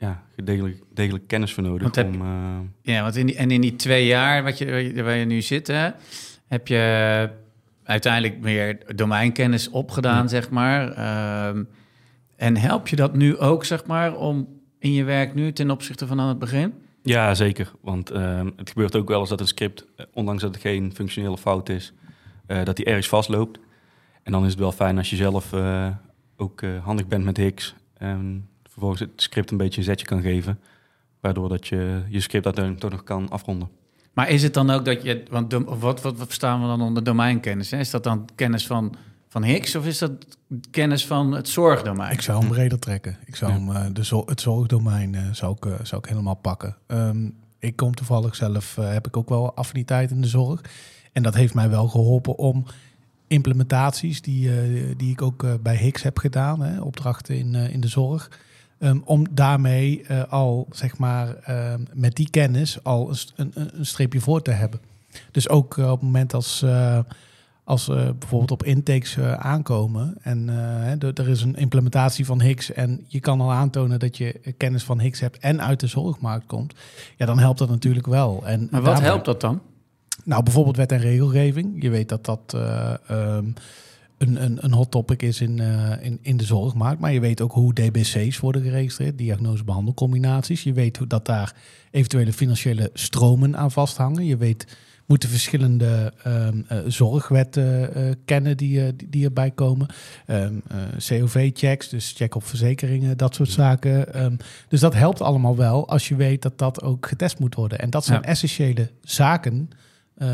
ja, 0.00 0.22
degelijk, 0.44 0.82
degelijk 0.94 1.26
kennis 1.26 1.54
voor 1.54 1.62
nodig. 1.62 1.82
Want 1.82 1.94
heb- 1.96 2.06
om, 2.06 2.20
eh, 2.22 2.58
Ja, 2.94 3.02
want 3.02 3.16
in 3.16 3.26
die, 3.26 3.36
en 3.36 3.50
in 3.50 3.60
die 3.60 3.76
twee 3.76 4.06
jaar 4.06 4.42
wat 4.42 4.58
je, 4.58 4.92
waar 5.04 5.16
je- 5.16 5.24
nu 5.24 5.40
zit, 5.42 5.66
hè, 5.66 5.90
heb 6.46 6.68
je 6.68 7.28
uiteindelijk 7.84 8.40
meer 8.40 8.96
domeinkennis 8.96 9.68
opgedaan, 9.70 10.28
zeg 10.28 10.50
maar. 10.50 10.92
Ehm, 10.92 11.64
en 12.36 12.56
help 12.56 12.88
je 12.88 12.96
dat 12.96 13.14
nu 13.16 13.36
ook, 13.38 13.64
zeg 13.64 13.86
maar, 13.86 14.16
om 14.16 14.48
in 14.78 14.92
je 14.92 15.04
werk 15.04 15.34
nu 15.34 15.52
ten 15.52 15.70
opzichte 15.70 16.06
van 16.06 16.20
aan 16.20 16.28
het 16.28 16.38
begin? 16.38 16.72
Ja, 17.02 17.34
zeker. 17.34 17.72
Want 17.80 18.10
ehm, 18.10 18.50
het 18.56 18.68
gebeurt 18.68 18.96
ook 18.96 19.08
wel 19.08 19.20
eens 19.20 19.28
dat 19.28 19.40
een 19.40 19.46
script, 19.46 19.86
eh, 19.96 20.06
ondanks 20.12 20.42
dat 20.42 20.52
het 20.54 20.62
geen 20.62 20.94
functionele 20.94 21.38
fout 21.38 21.68
is, 21.68 21.92
eh, 22.46 22.64
dat 22.64 22.76
die 22.76 22.84
ergens 22.84 23.08
vastloopt. 23.08 23.58
En 24.22 24.32
dan 24.32 24.44
is 24.44 24.50
het 24.50 24.58
wel 24.58 24.72
fijn 24.72 24.98
als 24.98 25.10
je 25.10 25.16
zelf 25.16 25.52
ook 26.36 26.62
handig 26.82 27.06
bent 27.06 27.24
met. 27.24 27.74
En 27.96 28.48
vervolgens 28.70 29.00
het 29.00 29.10
script 29.16 29.50
een 29.50 29.56
beetje 29.56 29.78
een 29.78 29.84
zetje 29.86 30.06
kan 30.06 30.20
geven. 30.22 30.58
Waardoor 31.20 31.48
dat 31.48 31.66
je 31.66 32.02
je 32.08 32.20
script 32.20 32.44
uiteindelijk 32.44 32.84
toch 32.84 32.92
nog 32.92 33.04
kan 33.04 33.28
afronden. 33.30 33.68
Maar 34.12 34.28
is 34.28 34.42
het 34.42 34.54
dan 34.54 34.70
ook 34.70 34.84
dat 34.84 35.02
je, 35.02 35.22
want 35.30 35.52
wat, 35.52 35.78
wat, 35.78 36.00
wat 36.02 36.16
verstaan 36.18 36.60
we 36.60 36.66
dan 36.66 36.82
onder 36.82 37.04
domeinkennis? 37.04 37.70
Hè? 37.70 37.78
Is 37.78 37.90
dat 37.90 38.04
dan 38.04 38.28
kennis 38.34 38.66
van, 38.66 38.94
van 39.28 39.42
Higgs 39.42 39.74
of 39.76 39.86
is 39.86 39.98
dat 39.98 40.12
kennis 40.70 41.06
van 41.06 41.32
het 41.32 41.48
zorgdomein? 41.48 42.12
Ik 42.12 42.20
zou 42.20 42.38
hem 42.40 42.48
breder 42.48 42.78
trekken. 42.78 43.16
Ik 43.24 43.36
zou 43.36 43.52
hem, 43.52 43.70
eh, 43.70 43.84
de 43.92 44.04
zo- 44.04 44.22
het 44.26 44.40
zorgdomein 44.40 45.14
eh, 45.14 45.32
zou, 45.32 45.56
ik, 45.56 45.66
eh, 45.66 45.72
zou 45.82 46.02
ik 46.02 46.08
helemaal 46.08 46.34
pakken. 46.34 46.76
Ehm, 46.86 47.28
ik 47.58 47.76
kom 47.76 47.94
toevallig 47.94 48.36
zelf, 48.36 48.76
heb 48.76 49.06
ik 49.06 49.16
ook 49.16 49.28
wel 49.28 49.54
affiniteit 49.56 50.10
in 50.10 50.20
de 50.20 50.28
zorg. 50.28 50.60
En 51.12 51.22
dat 51.22 51.34
heeft 51.34 51.54
mij 51.54 51.70
wel 51.70 51.88
geholpen 51.88 52.36
om 52.36 52.64
implementaties 53.26 54.22
die, 54.22 54.50
eh, 54.60 54.94
die 54.96 55.10
ik 55.10 55.22
ook 55.22 55.62
bij 55.62 55.76
Higgs 55.76 56.02
heb 56.02 56.18
gedaan, 56.18 56.60
hè, 56.62 56.80
opdrachten 56.80 57.38
in, 57.38 57.54
eh, 57.54 57.72
in 57.72 57.80
de 57.80 57.88
zorg. 57.88 58.30
Ehm, 58.80 58.98
om 59.04 59.26
daarmee 59.30 60.02
eh, 60.02 60.22
al, 60.28 60.66
zeg 60.70 60.98
maar, 60.98 61.34
ehm, 61.36 61.80
met 61.92 62.14
die 62.16 62.30
kennis 62.30 62.84
al 62.84 63.10
een, 63.36 63.52
een, 63.54 63.68
een 63.78 63.86
streepje 63.86 64.20
voor 64.20 64.42
te 64.42 64.50
hebben. 64.50 64.80
Dus 65.30 65.48
ook 65.48 65.78
eh, 65.78 65.84
op 65.84 65.90
het 65.96 66.02
moment 66.02 66.34
als, 66.34 66.62
eh, 66.62 66.98
als 67.64 67.86
bijvoorbeeld 67.86 68.50
op 68.50 68.62
intakes 68.64 69.18
aankomen 69.38 70.14
en 70.22 70.48
hè, 70.48 70.96
er- 71.12 71.28
is 71.28 71.42
een 71.42 71.56
implementatie 71.56 72.24
van 72.26 72.40
Higgs 72.40 72.72
en 72.72 73.04
je 73.08 73.20
kan 73.20 73.40
al 73.40 73.52
aantonen 73.52 73.98
dat 73.98 74.16
je 74.16 74.40
kennis 74.56 74.82
van 74.84 75.00
Higgs 75.00 75.20
hebt 75.20 75.38
en 75.38 75.62
uit 75.62 75.80
de 75.80 75.86
zorgmarkt 75.86 76.46
komt, 76.46 76.74
ja, 77.16 77.26
dan 77.26 77.38
helpt 77.38 77.58
dat 77.58 77.68
natuurlijk 77.68 78.06
wel. 78.06 78.46
En 78.46 78.68
maar 78.70 78.82
wat 78.82 79.00
helpt 79.00 79.24
dat 79.24 79.40
dan? 79.40 79.60
nou, 80.24 80.42
bijvoorbeeld 80.42 80.76
wet 80.76 80.92
en 80.92 80.98
regelgeving. 80.98 81.82
Je 81.82 81.90
weet 81.90 82.08
dat 82.08 82.24
dat 82.24 82.40
eh, 82.54 82.94
ehm, 83.08 83.44
een, 84.20 84.44
een, 84.44 84.58
een 84.60 84.72
hot 84.72 84.90
topic 84.90 85.22
is 85.22 85.40
in, 85.40 85.60
eh, 85.60 85.92
in, 86.00 86.18
in 86.22 86.36
de 86.36 86.44
zorgmarkt. 86.44 87.00
Maar 87.00 87.12
je 87.12 87.20
weet 87.20 87.40
ook 87.40 87.52
hoe 87.52 87.74
DBC's 87.74 88.40
worden 88.40 88.62
geregistreerd, 88.62 89.18
diagnose-behandelcombinaties. 89.18 90.62
Je 90.62 90.72
weet 90.72 90.96
hoe 90.96 91.06
dat 91.06 91.26
daar 91.26 91.54
eventuele 91.90 92.32
financiële 92.32 92.90
stromen 92.94 93.56
aan 93.56 93.70
vasthangen. 93.70 94.24
Je 94.24 94.36
weet, 94.36 94.76
moet 95.06 95.22
de 95.22 95.28
verschillende 95.28 96.12
ehm, 96.22 96.60
eh, 96.68 96.78
zorgwetten 96.86 97.94
eh, 97.94 98.02
kennen 98.24 98.56
die, 98.56 98.96
die, 98.96 99.08
die 99.08 99.24
erbij 99.24 99.50
komen. 99.50 99.86
Ehm, 100.26 100.54
eh, 100.68 100.78
COV-checks, 101.08 101.88
dus 101.88 102.12
check 102.16 102.34
op 102.34 102.44
verzekeringen, 102.44 103.16
dat 103.16 103.34
soort 103.34 103.50
zaken. 103.50 104.14
Ehm, 104.14 104.36
dus 104.68 104.80
dat 104.80 104.94
helpt 104.94 105.20
allemaal 105.20 105.56
wel 105.56 105.88
als 105.88 106.08
je 106.08 106.16
weet 106.16 106.42
dat 106.42 106.58
dat 106.58 106.82
ook 106.82 107.06
getest 107.06 107.38
moet 107.38 107.54
worden. 107.54 107.78
En 107.78 107.90
dat 107.90 108.04
zijn 108.04 108.20
Ja. 108.22 108.28
essentiële 108.28 108.90
zaken 109.02 109.68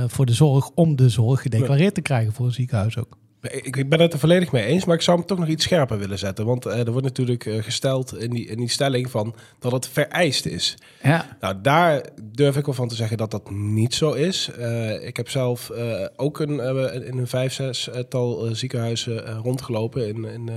voor 0.07 0.27
de 0.27 0.33
zorg 0.33 0.71
om 0.75 0.97
de 0.97 1.09
zorg 1.09 1.43
gedeclareerd 1.43 1.95
te 1.95 2.01
krijgen 2.01 2.33
voor 2.33 2.47
een 2.47 2.53
ziekenhuis 2.53 2.99
ook. 2.99 3.17
Ik, 3.51 3.89
ben 3.89 4.01
het 4.01 4.13
er 4.13 4.19
volledig 4.19 4.53
mee 4.53 4.65
eens, 4.65 4.85
maar 4.85 4.95
ik 4.95 5.03
zou 5.03 5.19
hem 5.19 5.27
toch 5.27 5.39
nog 5.39 5.49
iets 5.49 5.65
scherper 5.65 5.99
willen 5.99 6.19
zetten. 6.19 6.47
Want 6.47 6.67
eh, 6.67 6.79
er 6.79 6.91
wordt 6.91 7.07
natuurlijk 7.07 7.47
eh, 7.47 7.63
gesteld 7.63 8.19
in 8.19 8.31
die, 8.31 8.47
in 8.47 8.57
die 8.57 8.69
stelling 8.69 9.11
van 9.11 9.35
dat 9.59 9.73
het 9.73 9.89
vereist 9.89 10.47
is. 10.47 10.75
Ja, 11.03 11.37
Nou, 11.41 11.55
daar 11.63 12.03
durf 12.23 12.57
ik 12.57 12.65
wel 12.65 12.75
van 12.75 12.89
te 12.89 12.95
zeggen 12.95 13.17
dat 13.17 13.31
dat 13.31 13.51
niet 13.51 13.95
zo 13.95 14.13
is. 14.13 14.51
Eh, 14.51 15.07
ik 15.07 15.17
heb 15.17 15.29
zelf 15.29 15.71
ook 16.17 16.41
een, 16.41 16.61
in 17.07 17.19
een 17.19 17.27
vijf, 17.27 17.53
zes 17.53 17.91
tal 18.09 18.49
ziekenhuizen 18.53 19.37
rondgelopen 19.43 20.09
in, 20.09 20.25
in 20.25 20.51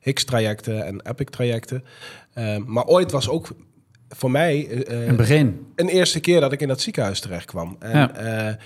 Higgs-trajecten 0.00 0.86
en 0.86 1.00
Epic-trajecten. 1.08 1.84
Maar 2.66 2.84
ooit 2.84 3.10
was 3.10 3.28
ook 3.28 3.48
voor 4.08 4.30
mij... 4.30 4.86
Een 5.08 5.16
begin. 5.16 5.66
Een 5.74 5.88
eerste 5.88 6.20
keer 6.20 6.40
dat 6.40 6.52
ik 6.52 6.60
in 6.60 6.68
dat 6.68 6.80
ziekenhuis 6.80 7.20
terecht 7.20 7.44
kwam. 7.44 7.76
En, 7.78 7.98
ja 7.98 8.58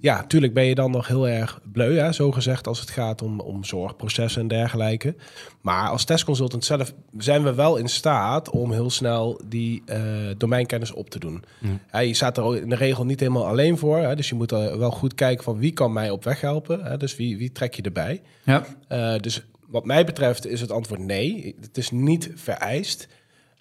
ja, 0.00 0.24
tuurlijk 0.26 0.54
ben 0.54 0.64
je 0.64 0.74
dan 0.74 0.90
nog 0.90 1.08
heel 1.08 1.28
erg 1.28 1.60
bleu, 1.72 1.96
hè, 1.96 2.12
zo 2.12 2.32
gezegd, 2.32 2.66
als 2.66 2.80
het 2.80 2.90
gaat 2.90 3.22
om, 3.22 3.40
om 3.40 3.64
zorgprocessen 3.64 4.42
en 4.42 4.48
dergelijke. 4.48 5.14
Maar 5.60 5.88
als 5.88 6.04
testconsultant 6.04 6.64
zelf 6.64 6.94
zijn 7.16 7.42
we 7.42 7.54
wel 7.54 7.76
in 7.76 7.88
staat 7.88 8.50
om 8.50 8.72
heel 8.72 8.90
snel 8.90 9.40
die 9.44 9.82
uh, 9.86 9.96
domeinkennis 10.36 10.92
op 10.92 11.10
te 11.10 11.18
doen. 11.18 11.44
Ja. 11.92 11.98
je 11.98 12.14
staat 12.14 12.38
er 12.38 12.56
in 12.56 12.68
de 12.68 12.76
regel 12.76 13.04
niet 13.04 13.20
helemaal 13.20 13.46
alleen 13.46 13.78
voor, 13.78 13.98
hè, 13.98 14.16
dus 14.16 14.28
je 14.28 14.34
moet 14.34 14.52
er 14.52 14.78
wel 14.78 14.90
goed 14.90 15.14
kijken 15.14 15.44
van 15.44 15.58
wie 15.58 15.72
kan 15.72 15.92
mij 15.92 16.10
op 16.10 16.24
weg 16.24 16.40
helpen. 16.40 16.84
Hè, 16.84 16.96
dus 16.96 17.16
wie, 17.16 17.38
wie 17.38 17.52
trek 17.52 17.74
je 17.74 17.82
erbij? 17.82 18.22
Ja. 18.44 18.64
Uh, 18.88 19.20
dus 19.20 19.46
wat 19.66 19.84
mij 19.84 20.04
betreft 20.04 20.46
is 20.46 20.60
het 20.60 20.70
antwoord 20.70 21.00
nee. 21.00 21.56
Het 21.60 21.78
is 21.78 21.90
niet 21.90 22.30
vereist. 22.34 23.08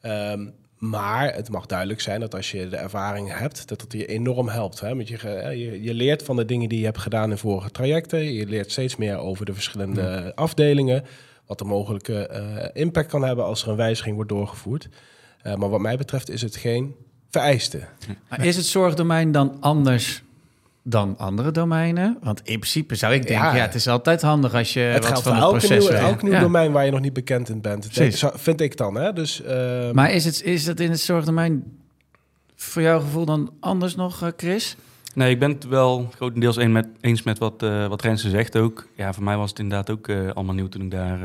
Um, 0.01 0.53
maar 0.77 1.33
het 1.33 1.49
mag 1.49 1.65
duidelijk 1.65 2.01
zijn 2.01 2.19
dat 2.19 2.35
als 2.35 2.51
je 2.51 2.69
de 2.69 2.75
ervaring 2.75 3.37
hebt, 3.37 3.67
dat 3.67 3.81
het 3.81 3.93
je 3.93 4.05
enorm 4.05 4.49
helpt. 4.49 4.79
Hè? 4.79 4.95
Want 4.95 5.07
je, 5.07 5.17
je, 5.57 5.83
je, 5.83 5.93
leert 5.93 6.23
van 6.23 6.35
de 6.35 6.45
dingen 6.45 6.69
die 6.69 6.79
je 6.79 6.85
hebt 6.85 6.97
gedaan 6.97 7.31
in 7.31 7.37
vorige 7.37 7.71
trajecten. 7.71 8.33
Je 8.33 8.45
leert 8.45 8.71
steeds 8.71 8.95
meer 8.95 9.17
over 9.17 9.45
de 9.45 9.53
verschillende 9.53 10.31
afdelingen. 10.35 11.03
Wat 11.45 11.57
de 11.57 11.65
mogelijke 11.65 12.29
uh, 12.31 12.81
impact 12.81 13.09
kan 13.09 13.23
hebben 13.23 13.45
als 13.45 13.63
er 13.63 13.69
een 13.69 13.75
wijziging 13.75 14.15
wordt 14.15 14.31
doorgevoerd. 14.31 14.89
Uh, 15.43 15.55
maar 15.55 15.69
wat 15.69 15.79
mij 15.79 15.97
betreft 15.97 16.29
is 16.29 16.41
het 16.41 16.55
geen 16.55 16.95
vereiste. 17.29 17.87
Maar 18.29 18.45
is 18.45 18.55
het 18.55 18.65
zorgdomein 18.65 19.31
dan 19.31 19.57
anders 19.59 20.23
dan 20.89 21.17
andere 21.17 21.51
domeinen? 21.51 22.17
Want 22.21 22.39
in 22.39 22.59
principe 22.59 22.95
zou 22.95 23.13
ik 23.13 23.27
denken, 23.27 23.55
ja, 23.55 23.61
het 23.61 23.75
is 23.75 23.87
altijd 23.87 24.21
handig 24.21 24.53
als 24.53 24.73
je 24.73 24.79
het 24.79 25.09
wat 25.09 25.23
van 25.23 25.35
het 25.35 25.49
proces 25.49 25.89
nieuw, 25.89 25.97
elk 25.97 26.21
nieuw 26.21 26.39
domein 26.39 26.71
waar 26.71 26.85
je 26.85 26.91
nog 26.91 26.99
niet 26.99 27.13
bekend 27.13 27.49
in 27.49 27.61
bent. 27.61 27.87
Vind 28.33 28.61
ik 28.61 28.77
dan. 28.77 28.95
Hè? 28.95 29.13
Dus, 29.13 29.41
uh... 29.41 29.91
Maar 29.91 30.11
is 30.11 30.25
het, 30.25 30.43
is 30.43 30.67
het 30.67 30.79
in 30.79 30.89
het 30.89 30.99
zorgdomein 30.99 31.63
voor 32.55 32.81
jouw 32.81 32.99
gevoel 32.99 33.25
dan 33.25 33.53
anders 33.59 33.95
nog, 33.95 34.21
eh, 34.21 34.29
Chris? 34.37 34.75
Nee, 35.13 35.31
ik 35.31 35.39
ben 35.39 35.51
het 35.51 35.67
wel 35.67 36.09
grotendeels 36.15 36.55
een 36.55 36.71
met, 36.71 36.87
eens 37.01 37.23
met 37.23 37.37
wat, 37.37 37.63
uh, 37.63 37.87
wat 37.87 38.01
Rensen 38.01 38.29
zegt 38.29 38.57
ook. 38.57 38.87
Ja, 38.95 39.13
voor 39.13 39.23
mij 39.23 39.37
was 39.37 39.49
het 39.49 39.59
inderdaad 39.59 39.89
ook 39.89 40.07
uh, 40.07 40.31
allemaal 40.31 40.55
nieuw 40.55 40.67
toen 40.67 40.81
ik 40.81 40.91
daar, 40.91 41.19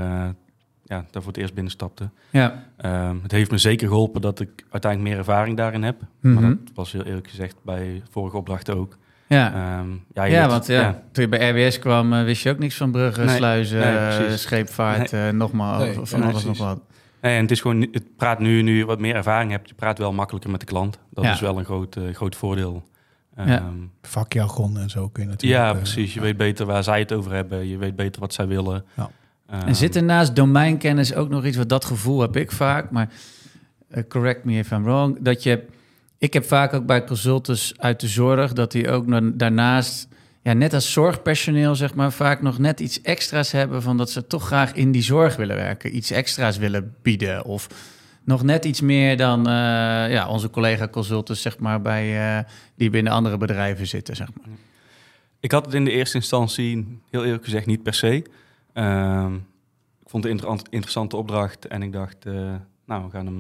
ja, 0.84 1.06
daar 1.10 1.22
voor 1.22 1.32
het 1.32 1.36
eerst 1.36 1.54
binnenstapte. 1.54 2.10
Ja. 2.30 2.64
Ehm, 2.76 3.16
het 3.22 3.32
heeft 3.32 3.50
me 3.50 3.58
zeker 3.58 3.88
geholpen 3.88 4.20
dat 4.20 4.40
ik 4.40 4.64
uiteindelijk 4.70 5.10
meer 5.12 5.18
ervaring 5.18 5.56
daarin 5.56 5.82
heb. 5.82 6.00
Mm 6.00 6.06
-hmm. 6.20 6.42
Maar 6.42 6.50
dat 6.50 6.74
was 6.74 6.92
heel 6.92 7.04
eerlijk 7.04 7.28
gezegd 7.28 7.56
bij 7.62 8.02
vorige 8.10 8.36
opdrachten 8.36 8.76
ook. 8.76 8.96
Ja, 9.32 9.78
um, 9.80 10.04
ja, 10.14 10.24
ja 10.24 10.48
want 10.48 10.66
ja, 10.66 11.02
toen 11.12 11.24
je 11.24 11.30
bij 11.30 11.50
RWS 11.50 11.78
kwam, 11.78 12.12
uh, 12.12 12.24
wist 12.24 12.42
je 12.42 12.50
ook 12.50 12.58
niks 12.58 12.76
van 12.76 12.90
bruggen, 12.90 13.26
nee, 13.26 13.36
sluizen, 13.36 13.78
nee, 13.78 14.36
scheepvaart, 14.36 15.12
nee. 15.12 15.26
uh, 15.26 15.38
nogmaals, 15.38 15.96
van 16.02 16.22
alles 16.22 16.44
nog 16.44 16.58
wat. 16.58 16.80
Nee, 17.20 17.36
en 17.36 17.42
het 17.42 17.50
is 17.50 17.60
gewoon, 17.60 17.80
het 17.80 18.16
praat 18.16 18.38
nu, 18.38 18.62
nu 18.62 18.78
je 18.78 18.84
wat 18.84 19.00
meer 19.00 19.14
ervaring 19.14 19.50
hebt, 19.50 19.68
je 19.68 19.74
praat 19.74 19.98
wel 19.98 20.12
makkelijker 20.12 20.50
met 20.50 20.60
de 20.60 20.66
klant. 20.66 20.98
Dat 21.10 21.24
is 21.24 21.40
wel 21.40 21.58
een 21.58 21.64
groot, 21.64 21.96
uh, 21.96 22.14
groot 22.14 22.36
voordeel. 22.36 22.82
Um, 23.38 23.90
Vakjargon 24.02 24.78
en 24.78 24.90
zo 24.90 25.08
kun 25.08 25.22
je 25.22 25.28
natuurlijk. 25.28 25.62
Ja, 25.62 25.74
precies. 25.74 26.14
Je 26.14 26.20
weet 26.20 26.36
beter 26.36 26.66
waar 26.66 26.84
zij 26.84 26.98
het 26.98 27.12
over 27.12 27.32
hebben. 27.32 27.68
Je 27.68 27.76
weet 27.76 27.96
beter 27.96 28.20
wat 28.20 28.34
zij 28.34 28.46
willen. 28.46 28.84
Ja. 28.96 29.10
Um, 29.52 29.60
en 29.66 29.76
zit 29.76 29.96
er 29.96 30.02
naast 30.02 30.36
domeinkennis 30.36 31.14
ook 31.14 31.28
nog 31.28 31.44
iets, 31.44 31.56
wat 31.56 31.68
dat 31.68 31.84
gevoel 31.84 32.20
heb 32.20 32.36
ik 32.36 32.52
vaak, 32.52 32.90
maar 32.90 33.08
correct 34.08 34.44
me 34.44 34.58
if 34.58 34.70
I'm 34.70 34.82
wrong, 34.82 35.18
dat 35.20 35.42
je 35.42 35.64
ik 36.22 36.32
heb 36.32 36.44
vaak 36.44 36.72
ook 36.72 36.86
bij 36.86 37.04
consultants 37.04 37.74
uit 37.76 38.00
de 38.00 38.08
zorg 38.08 38.52
dat 38.52 38.72
die 38.72 38.90
ook 38.90 39.38
daarnaast, 39.38 40.08
ja, 40.42 40.52
net 40.52 40.74
als 40.74 40.92
zorgpersoneel, 40.92 41.74
zeg 41.74 41.94
maar, 41.94 42.12
vaak 42.12 42.42
nog 42.42 42.58
net 42.58 42.80
iets 42.80 43.00
extra's 43.00 43.52
hebben 43.52 43.82
van 43.82 43.96
dat 43.96 44.10
ze 44.10 44.26
toch 44.26 44.46
graag 44.46 44.72
in 44.72 44.92
die 44.92 45.02
zorg 45.02 45.36
willen 45.36 45.56
werken, 45.56 45.96
iets 45.96 46.10
extra's 46.10 46.56
willen 46.56 46.94
bieden 47.02 47.44
of 47.44 47.66
nog 48.24 48.42
net 48.42 48.64
iets 48.64 48.80
meer 48.80 49.16
dan 49.16 49.38
uh, 49.38 49.52
ja, 50.10 50.28
onze 50.28 50.50
collega-consultants, 50.50 51.42
zeg 51.42 51.58
maar, 51.58 51.80
bij, 51.80 52.36
uh, 52.38 52.44
die 52.76 52.90
binnen 52.90 53.12
andere 53.12 53.36
bedrijven 53.36 53.86
zitten, 53.86 54.16
zeg 54.16 54.28
maar. 54.34 54.56
Ik 55.40 55.52
had 55.52 55.64
het 55.64 55.74
in 55.74 55.84
de 55.84 55.92
eerste 55.92 56.16
instantie, 56.16 57.00
heel 57.10 57.24
eerlijk 57.24 57.44
gezegd, 57.44 57.66
niet 57.66 57.82
per 57.82 57.94
se. 57.94 58.24
Uh, 58.74 59.26
ik 60.02 60.08
vond 60.08 60.24
het 60.24 60.42
een 60.42 60.58
interessante 60.70 61.16
opdracht 61.16 61.66
en 61.66 61.82
ik 61.82 61.92
dacht, 61.92 62.26
uh, 62.26 62.54
nou, 62.86 63.04
we 63.04 63.10
gaan 63.10 63.26
hem, 63.26 63.38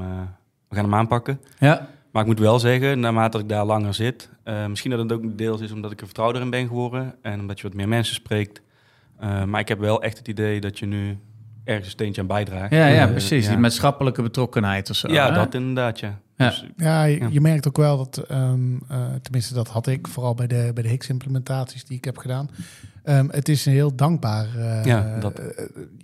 we 0.68 0.74
gaan 0.74 0.84
hem 0.84 0.94
aanpakken. 0.94 1.40
Ja. 1.58 1.88
Maar 2.12 2.22
ik 2.22 2.28
moet 2.28 2.38
wel 2.38 2.58
zeggen, 2.58 3.00
naarmate 3.00 3.38
ik 3.38 3.48
daar 3.48 3.64
langer 3.64 3.94
zit, 3.94 4.28
uh, 4.44 4.66
misschien 4.66 4.90
dat 4.90 5.00
het 5.00 5.12
ook 5.12 5.38
deels 5.38 5.60
is 5.60 5.72
omdat 5.72 5.92
ik 5.92 6.00
er 6.00 6.06
vertrouwder 6.06 6.42
in 6.42 6.50
ben 6.50 6.66
geworden 6.66 7.14
en 7.22 7.40
omdat 7.40 7.60
je 7.60 7.66
wat 7.66 7.76
meer 7.76 7.88
mensen 7.88 8.14
spreekt. 8.14 8.62
Uh, 9.22 9.44
maar 9.44 9.60
ik 9.60 9.68
heb 9.68 9.78
wel 9.78 10.02
echt 10.02 10.18
het 10.18 10.28
idee 10.28 10.60
dat 10.60 10.78
je 10.78 10.86
nu 10.86 11.18
ergens 11.64 11.86
een 11.86 11.92
steentje 11.92 12.20
aan 12.20 12.26
bijdraagt. 12.26 12.72
Ja, 12.72 12.86
ja 12.86 13.04
uh, 13.04 13.10
precies. 13.10 13.44
Ja. 13.44 13.50
Die 13.50 13.60
maatschappelijke 13.60 14.22
betrokkenheid 14.22 14.90
of 14.90 14.96
zo. 14.96 15.12
Ja, 15.12 15.28
hè? 15.28 15.34
dat 15.34 15.54
inderdaad, 15.54 16.00
ja. 16.00 16.20
Ja, 16.36 16.48
dus, 16.48 16.66
ja, 16.76 17.04
je, 17.04 17.28
je, 17.30 17.40
merkt 17.40 17.68
ook 17.68 17.76
wel 17.76 17.96
dat, 17.96 18.30
um, 18.30 18.82
tenminste 19.22 19.54
dat 19.54 19.68
had 19.68 19.86
ik, 19.86 20.08
vooral 20.08 20.34
bij 20.34 20.46
de, 20.46 20.70
bij 20.74 20.82
de 20.82 20.88
Higgs-implementaties 20.88 21.84
die 21.84 21.96
ik 21.96 22.04
heb 22.04 22.18
gedaan. 22.18 22.50
Um, 23.04 23.30
het 23.30 23.48
is 23.48 23.66
een 23.66 23.72
heel 23.72 23.94
dankbaar. 23.94 24.48
Uh, 24.56 24.84
ja, 24.84 25.18
dat... 25.20 25.40
uh, 25.40 25.46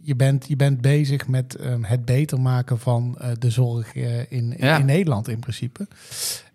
je, 0.02 0.16
bent, 0.16 0.48
je 0.48 0.56
bent 0.56 0.80
bezig 0.80 1.28
met 1.28 1.56
um, 1.60 1.84
het 1.84 2.04
beter 2.04 2.40
maken 2.40 2.78
van 2.78 3.18
uh, 3.20 3.28
de 3.38 3.50
zorg 3.50 3.94
in, 4.28 4.54
ja. 4.58 4.78
in 4.78 4.86
Nederland 4.86 5.28
in 5.28 5.38
principe. 5.38 5.88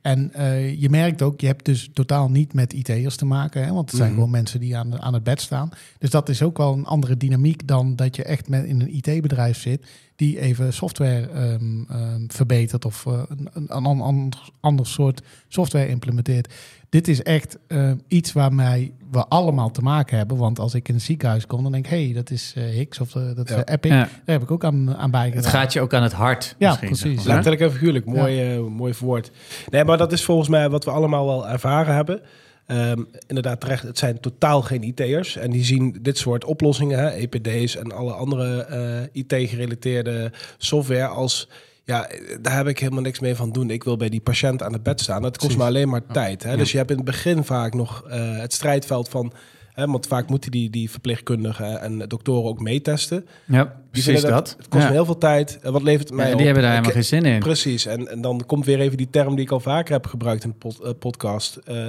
En 0.01 0.31
je 0.79 0.89
merkt 0.89 1.21
ook, 1.21 1.41
je 1.41 1.47
hebt 1.47 1.65
dus 1.65 1.89
totaal 1.93 2.29
niet 2.29 2.53
met 2.53 2.73
IT'ers 2.73 3.15
te 3.15 3.25
maken, 3.25 3.63
hè, 3.63 3.73
want 3.73 3.89
het 3.89 3.97
zijn 3.97 4.09
mm. 4.09 4.15
gewoon 4.15 4.29
mensen 4.31 4.59
die 4.59 4.77
aan, 4.77 5.01
aan 5.01 5.13
het 5.13 5.23
bed 5.23 5.41
staan. 5.41 5.69
Dus 5.97 6.09
dat 6.09 6.29
is 6.29 6.41
ook 6.41 6.57
wel 6.57 6.73
een 6.73 6.85
andere 6.85 7.17
dynamiek 7.17 7.67
dan 7.67 7.95
dat 7.95 8.15
je 8.15 8.23
echt 8.23 8.49
met 8.49 8.65
in 8.65 8.81
een 8.81 8.95
IT-bedrijf 8.95 9.57
zit 9.57 9.85
die 10.15 10.39
even 10.39 10.73
software 10.73 11.53
um, 11.53 11.85
verbetert 12.27 12.85
of 12.85 13.05
een, 13.05 13.49
een, 13.53 13.75
een 13.75 14.01
ander, 14.01 14.49
ander 14.59 14.87
soort 14.87 15.21
software 15.47 15.87
implementeert. 15.87 16.53
Dit 16.93 17.07
is 17.07 17.23
echt 17.23 17.57
uh, 17.67 17.91
iets 18.07 18.33
waarmee 18.33 18.93
we 19.11 19.25
allemaal 19.27 19.71
te 19.71 19.81
maken 19.81 20.17
hebben. 20.17 20.37
Want 20.37 20.59
als 20.59 20.73
ik 20.73 20.89
in 20.89 20.93
een 20.93 21.01
ziekenhuis 21.01 21.47
kom, 21.47 21.63
dan 21.63 21.71
denk 21.71 21.85
ik... 21.85 21.91
hé, 21.91 22.03
hey, 22.03 22.13
dat 22.13 22.29
is 22.29 22.53
uh, 22.57 22.63
Hicks 22.63 22.99
of 22.99 23.15
uh, 23.15 23.35
dat 23.35 23.49
is. 23.49 23.55
Epic. 23.65 23.91
Ja. 23.91 23.97
Daar 23.97 24.09
heb 24.25 24.41
ik 24.41 24.51
ook 24.51 24.63
aan, 24.63 24.95
aan 24.95 25.11
bijgedragen. 25.11 25.51
Het 25.51 25.59
gaat 25.59 25.73
je 25.73 25.81
ook 25.81 25.93
aan 25.93 26.03
het 26.03 26.13
hart. 26.13 26.55
Ja, 26.57 26.75
precies. 26.75 27.23
Letterlijk 27.23 27.61
en 27.61 27.71
figuurlijk. 27.71 28.05
Mooi, 28.05 28.33
ja. 28.33 28.61
mooi 28.61 28.93
woord. 28.99 29.31
Nee, 29.69 29.83
maar 29.83 29.97
dat 29.97 30.11
is 30.11 30.23
volgens 30.23 30.49
mij 30.49 30.69
wat 30.69 30.85
we 30.85 30.91
allemaal 30.91 31.25
wel 31.25 31.47
ervaren 31.47 31.95
hebben. 31.95 32.21
Um, 32.67 33.07
inderdaad, 33.27 33.59
terecht, 33.59 33.83
het 33.83 33.97
zijn 33.97 34.19
totaal 34.19 34.61
geen 34.61 34.83
IT'ers. 34.83 35.35
En 35.35 35.51
die 35.51 35.63
zien 35.63 35.97
dit 36.01 36.17
soort 36.17 36.45
oplossingen, 36.45 36.99
hè, 36.99 37.09
EPD's 37.09 37.75
en 37.75 37.91
alle 37.91 38.13
andere 38.13 39.09
IT-gerelateerde 39.11 40.31
software 40.57 41.07
als 41.07 41.49
ja, 41.83 42.09
daar 42.41 42.55
heb 42.55 42.67
ik 42.67 42.79
helemaal 42.79 43.01
niks 43.01 43.19
mee 43.19 43.35
van 43.35 43.51
doen. 43.51 43.69
Ik 43.69 43.83
wil 43.83 43.97
bij 43.97 44.09
die 44.09 44.21
patiënt 44.21 44.63
aan 44.63 44.73
het 44.73 44.83
bed 44.83 45.01
staan. 45.01 45.21
Dat 45.21 45.37
kost 45.37 45.57
me 45.57 45.63
alleen 45.63 45.89
maar 45.89 46.05
tijd. 46.05 46.43
Hè? 46.43 46.51
Ja. 46.51 46.57
Dus 46.57 46.71
je 46.71 46.77
hebt 46.77 46.89
in 46.89 46.95
het 46.95 47.05
begin 47.05 47.43
vaak 47.43 47.73
nog 47.73 48.03
uh, 48.07 48.37
het 48.37 48.53
strijdveld 48.53 49.09
van... 49.09 49.33
Hè, 49.73 49.87
want 49.87 50.07
vaak 50.07 50.29
moeten 50.29 50.51
die, 50.51 50.69
die 50.69 50.89
verpleegkundigen 50.89 51.81
en 51.81 51.97
doktoren 51.97 52.49
ook 52.49 52.59
meetesten. 52.59 53.27
Ja, 53.45 53.75
precies 53.91 54.21
dat, 54.21 54.31
dat. 54.31 54.55
Het 54.57 54.67
kost 54.67 54.83
ja. 54.83 54.89
me 54.89 54.95
heel 54.95 55.05
veel 55.05 55.17
tijd. 55.17 55.59
En 55.61 55.71
wat 55.71 55.83
levert 55.83 56.07
het 56.07 56.17
mij 56.17 56.25
ja, 56.25 56.31
op? 56.31 56.37
Die 56.37 56.45
hebben 56.45 56.63
daar 56.63 56.73
helemaal 56.73 56.95
geen 56.95 57.05
zin 57.05 57.25
in. 57.25 57.39
Precies. 57.39 57.85
En, 57.85 58.07
en 58.07 58.21
dan 58.21 58.43
komt 58.45 58.65
weer 58.65 58.79
even 58.79 58.97
die 58.97 59.09
term 59.09 59.35
die 59.35 59.45
ik 59.45 59.51
al 59.51 59.59
vaker 59.59 59.93
heb 59.93 60.05
gebruikt 60.05 60.43
in 60.43 60.49
de 60.49 60.55
pod, 60.55 60.79
uh, 60.83 60.89
podcast... 60.99 61.59
Uh, 61.69 61.85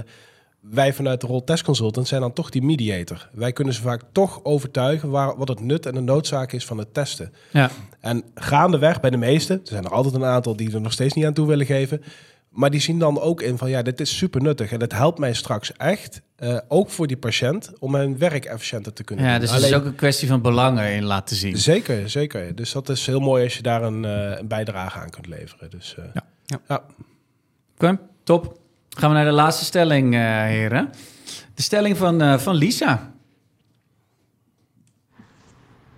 wij 0.70 0.92
vanuit 0.92 1.20
de 1.20 1.26
rol 1.26 1.44
testconsultant 1.44 2.08
zijn 2.08 2.20
dan 2.20 2.32
toch 2.32 2.50
die 2.50 2.62
mediator. 2.62 3.28
Wij 3.32 3.52
kunnen 3.52 3.74
ze 3.74 3.80
vaak 3.80 4.02
toch 4.12 4.44
overtuigen 4.44 5.10
waar, 5.10 5.36
wat 5.36 5.48
het 5.48 5.60
nut 5.60 5.86
en 5.86 5.94
de 5.94 6.00
noodzaak 6.00 6.52
is 6.52 6.64
van 6.64 6.78
het 6.78 6.94
testen. 6.94 7.32
Ja. 7.50 7.70
En 8.00 8.24
gaandeweg 8.34 9.00
bij 9.00 9.10
de 9.10 9.16
meesten, 9.16 9.56
er 9.60 9.68
zijn 9.68 9.84
er 9.84 9.90
altijd 9.90 10.14
een 10.14 10.24
aantal 10.24 10.56
die 10.56 10.74
er 10.74 10.80
nog 10.80 10.92
steeds 10.92 11.14
niet 11.14 11.24
aan 11.24 11.32
toe 11.32 11.46
willen 11.46 11.66
geven. 11.66 12.02
Maar 12.48 12.70
die 12.70 12.80
zien 12.80 12.98
dan 12.98 13.20
ook 13.20 13.42
in 13.42 13.58
van 13.58 13.70
ja, 13.70 13.82
dit 13.82 14.00
is 14.00 14.16
super 14.16 14.42
nuttig 14.42 14.72
en 14.72 14.78
dat 14.78 14.92
helpt 14.92 15.18
mij 15.18 15.34
straks 15.34 15.72
echt, 15.72 16.22
uh, 16.38 16.58
ook 16.68 16.90
voor 16.90 17.06
die 17.06 17.16
patiënt, 17.16 17.72
om 17.78 17.90
mijn 17.90 18.18
werk 18.18 18.44
efficiënter 18.44 18.92
te 18.92 19.04
kunnen 19.04 19.24
ja, 19.24 19.30
doen. 19.30 19.40
Dus 19.40 19.50
het 19.50 19.62
is 19.62 19.74
ook 19.74 19.84
een 19.84 19.94
kwestie 19.94 20.28
van 20.28 20.42
belangen 20.42 20.92
in 20.92 21.04
laten 21.04 21.36
zien. 21.36 21.56
Zeker, 21.56 22.10
zeker. 22.10 22.54
Dus 22.54 22.72
dat 22.72 22.88
is 22.88 23.06
heel 23.06 23.20
mooi 23.20 23.44
als 23.44 23.56
je 23.56 23.62
daar 23.62 23.82
een, 23.82 24.04
uh, 24.04 24.38
een 24.38 24.48
bijdrage 24.48 24.98
aan 24.98 25.10
kunt 25.10 25.26
leveren. 25.26 25.70
Dus, 25.70 25.96
uh, 25.98 26.04
ja. 26.14 26.24
ja. 26.44 26.60
ja. 26.68 26.76
Oké, 26.76 27.86
okay, 27.86 27.98
top. 28.24 28.62
Gaan 28.94 29.10
we 29.10 29.16
naar 29.16 29.24
de 29.24 29.30
laatste 29.30 29.64
stelling, 29.64 30.14
uh, 30.14 30.20
heren. 30.20 30.90
De 31.54 31.62
stelling 31.62 31.96
van, 31.96 32.22
uh, 32.22 32.38
van 32.38 32.54
Lisa. 32.54 33.12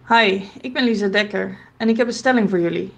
Hi, 0.08 0.42
ik 0.60 0.72
ben 0.72 0.84
Lisa 0.84 1.08
Dekker 1.08 1.58
en 1.76 1.88
ik 1.88 1.96
heb 1.96 2.06
een 2.06 2.12
stelling 2.12 2.50
voor 2.50 2.60
jullie. 2.60 2.92